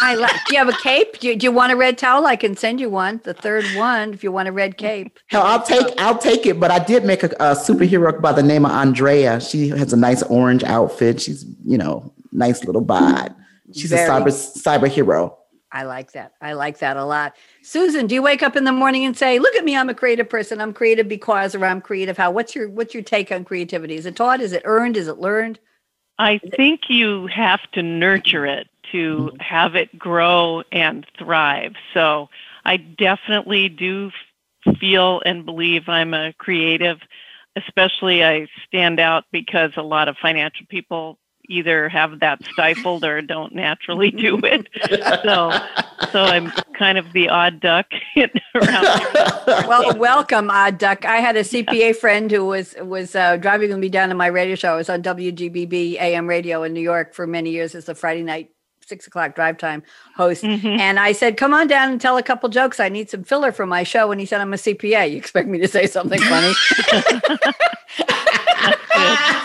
[0.00, 1.18] I like do you have a cape?
[1.18, 2.26] Do you, do you, want a red towel?
[2.26, 5.18] I can send you one the third one if you want a red cape.
[5.26, 8.42] Hell i'll take i'll take it but i did make a, a superhero by the
[8.44, 9.40] name of andrea.
[9.40, 11.20] She has a nice orange outfit.
[11.20, 13.34] She's you know nice little bod.
[13.72, 15.38] She's Very, a cyber cyber hero.
[15.72, 16.34] I like that.
[16.40, 17.34] I like that a lot.
[17.62, 19.94] Susan, do you wake up in the morning and say, "Look at me, I'm a
[19.94, 20.60] creative person.
[20.60, 23.96] I'm creative because or I'm creative how?" What's your what's your take on creativity?
[23.96, 24.40] Is it taught?
[24.40, 24.96] Is it earned?
[24.96, 25.58] Is it learned?
[26.18, 29.36] I think you have to nurture it to mm-hmm.
[29.40, 31.72] have it grow and thrive.
[31.92, 32.28] So,
[32.64, 34.12] I definitely do
[34.78, 36.98] feel and believe I'm a creative.
[37.56, 41.18] Especially I stand out because a lot of financial people
[41.48, 44.68] either have that stifled or don't naturally do it.
[45.22, 45.52] so,
[46.10, 47.86] so I'm kind of the odd duck
[48.54, 48.86] around.
[49.68, 51.04] well, welcome, odd duck.
[51.04, 54.26] I had a CPA friend who was was uh, driving with me down to my
[54.26, 54.74] radio show.
[54.74, 58.22] I was on WGBB AM radio in New York for many years as a Friday
[58.22, 58.50] night
[58.86, 59.82] six o'clock drive time
[60.16, 60.42] host.
[60.44, 60.66] Mm-hmm.
[60.66, 62.80] And I said, come on down and tell a couple jokes.
[62.80, 64.10] I need some filler for my show.
[64.10, 65.10] And he said, I'm a CPA.
[65.10, 66.52] You expect me to say something funny?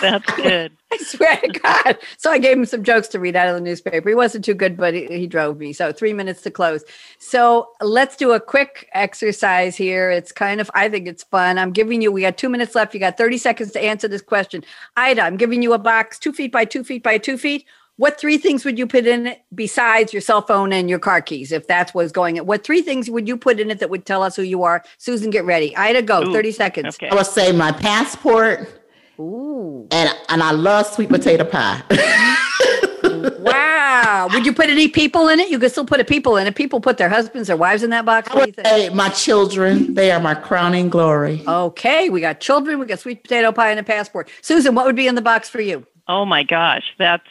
[0.02, 0.72] That's good.
[0.89, 1.98] I swear to God.
[2.18, 4.10] So I gave him some jokes to read out of the newspaper.
[4.10, 5.74] He wasn't too good, but he, he, drove me.
[5.74, 6.84] So three minutes to close.
[7.20, 10.10] So let's do a quick exercise here.
[10.10, 11.58] It's kind of, I think it's fun.
[11.58, 12.94] I'm giving you, we got two minutes left.
[12.94, 14.64] You got 30 seconds to answer this question.
[14.98, 17.66] Ida, I'm giving you a box two feet by two feet by two feet.
[18.00, 21.20] What three things would you put in it besides your cell phone and your car
[21.22, 22.46] keys, if that's what's going in?
[22.46, 24.86] What three things would you put in it that would tell us who you are?
[25.00, 25.76] Susan, get ready.
[25.76, 26.24] Ida, go.
[26.24, 26.96] Ooh, 30 seconds.
[26.96, 27.10] Okay.
[27.10, 28.79] I would say my passport,
[29.20, 29.88] Ooh.
[29.92, 31.82] And and I love sweet potato pie.
[33.40, 34.30] wow.
[34.32, 35.50] Would you put any people in it?
[35.50, 36.56] You could still put a people in it.
[36.56, 38.34] People put their husbands or wives in that box.
[38.34, 39.94] What say my children.
[39.94, 41.44] They are my crowning glory.
[41.48, 42.10] Okay.
[42.10, 42.80] We got children.
[42.80, 44.30] We got sweet potato pie and a passport.
[44.42, 45.86] Susan, what would be in the box for you?
[46.08, 46.94] Oh my gosh.
[46.98, 47.28] That's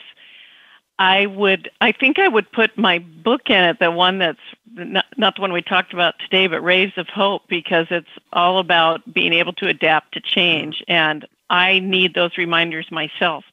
[0.99, 4.39] I would, I think I would put my book in it, the one that's
[4.75, 8.59] not, not the one we talked about today, but Rays of Hope, because it's all
[8.59, 10.83] about being able to adapt to change.
[10.89, 13.45] And I need those reminders myself.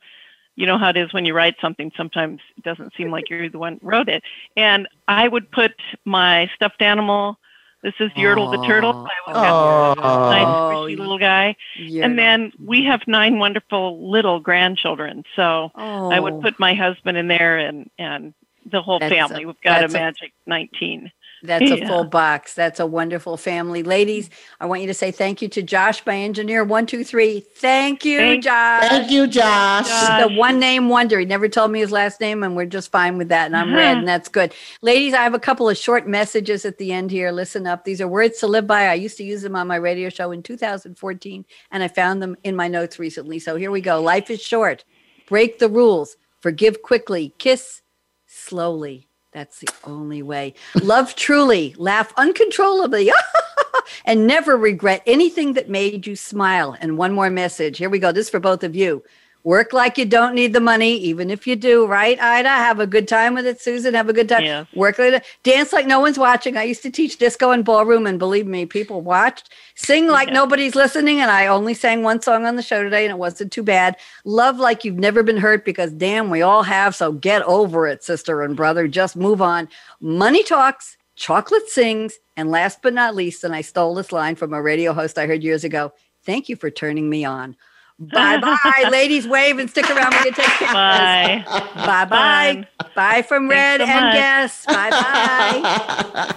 [0.56, 3.50] You know how it is when you write something, sometimes it doesn't seem like you're
[3.50, 4.24] the one who wrote it.
[4.56, 5.74] And I would put
[6.06, 7.38] my stuffed animal,
[7.84, 9.06] this is Yertle the turtle.
[9.06, 10.30] I would have Oh.
[10.32, 11.56] nice, squishy little guy.
[11.78, 12.06] Yeah.
[12.06, 15.24] And then we have nine wonderful little grandchildren.
[15.36, 16.42] So oh, I would oh.
[16.42, 18.34] put my husband in there and, and
[18.66, 19.46] the whole That's a- family.
[19.46, 21.12] We've got a that's a- magic 19.
[21.46, 22.54] That's a full box.
[22.54, 23.84] That's a wonderful family.
[23.84, 24.30] Ladies,
[24.60, 26.64] I want you to say thank you to Josh, my engineer.
[26.64, 27.40] One, two, three.
[27.40, 28.88] Thank you, Thank- Josh.
[28.90, 29.88] Thank you, Josh.
[29.88, 30.22] Josh.
[30.28, 31.20] the one name wonder.
[31.20, 33.46] He never told me his last name, and we're just fine with that.
[33.48, 34.00] And I'm red, Uh-huh.
[34.00, 34.54] and that's good.
[34.82, 37.32] Ladies, I have a couple of short messages at the end here.
[37.32, 37.86] Listen up.
[37.86, 38.88] These are words to live by.
[38.88, 42.36] I used to use them on my radio show in 2014, and I found them
[42.44, 43.40] in my notes recently.
[43.40, 44.02] So here we go.
[44.02, 44.84] Life is short.
[45.28, 46.18] Break the rules.
[46.42, 47.34] Forgive quickly.
[47.40, 47.82] Kiss
[48.28, 49.08] slowly.
[49.36, 50.54] That's the only way.
[50.82, 51.76] Love truly.
[51.78, 53.12] Laugh uncontrollably.
[54.06, 56.78] and never regret anything that made you smile.
[56.80, 57.78] And one more message.
[57.78, 58.14] Here we go.
[58.14, 59.04] This is for both of you.
[59.46, 62.50] Work like you don't need the money, even if you do, right, Ida?
[62.50, 63.94] Have a good time with it, Susan.
[63.94, 64.44] Have a good time.
[64.44, 64.66] Yes.
[64.74, 66.58] Work like dance like no one's watching.
[66.58, 69.54] I used to teach disco and ballroom, and believe me, people watched.
[69.76, 70.34] Sing like Yeah.
[70.34, 73.52] nobody's listening, and I only sang one song on the show today, and it wasn't
[73.52, 73.98] too bad.
[74.24, 76.96] Love like you've never been hurt, because damn, we all have.
[76.96, 78.88] So get over it, sister and brother.
[78.88, 79.70] Just move on.
[80.02, 84.56] Money talks, chocolate sings, and last but not least, and I stole this line from
[84.56, 85.94] a radio host I heard years ago.
[86.24, 87.56] Thank you for turning me on.
[88.00, 89.28] Bye bye, ladies.
[89.28, 90.14] Wave and stick around.
[90.14, 90.74] We're gonna take pictures.
[90.74, 91.44] Bye.
[91.76, 92.68] Bye bye.
[92.96, 94.16] Bye from Red so and much.
[94.16, 94.66] guests.
[94.66, 96.36] Bye bye.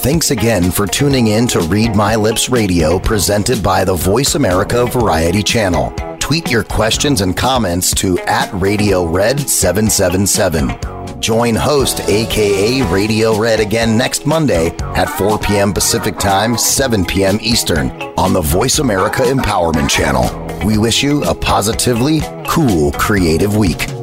[0.00, 4.86] Thanks again for tuning in to Read My Lips Radio presented by the Voice America
[4.86, 5.92] Variety Channel.
[6.28, 11.22] Tweet your questions and comments to at Radio Red 777.
[11.22, 15.72] Join host aka Radio Red again next Monday at 4 p.m.
[15.72, 17.38] Pacific Time, 7 p.m.
[17.40, 20.28] Eastern on the Voice America Empowerment Channel.
[20.66, 23.97] We wish you a positively cool creative week.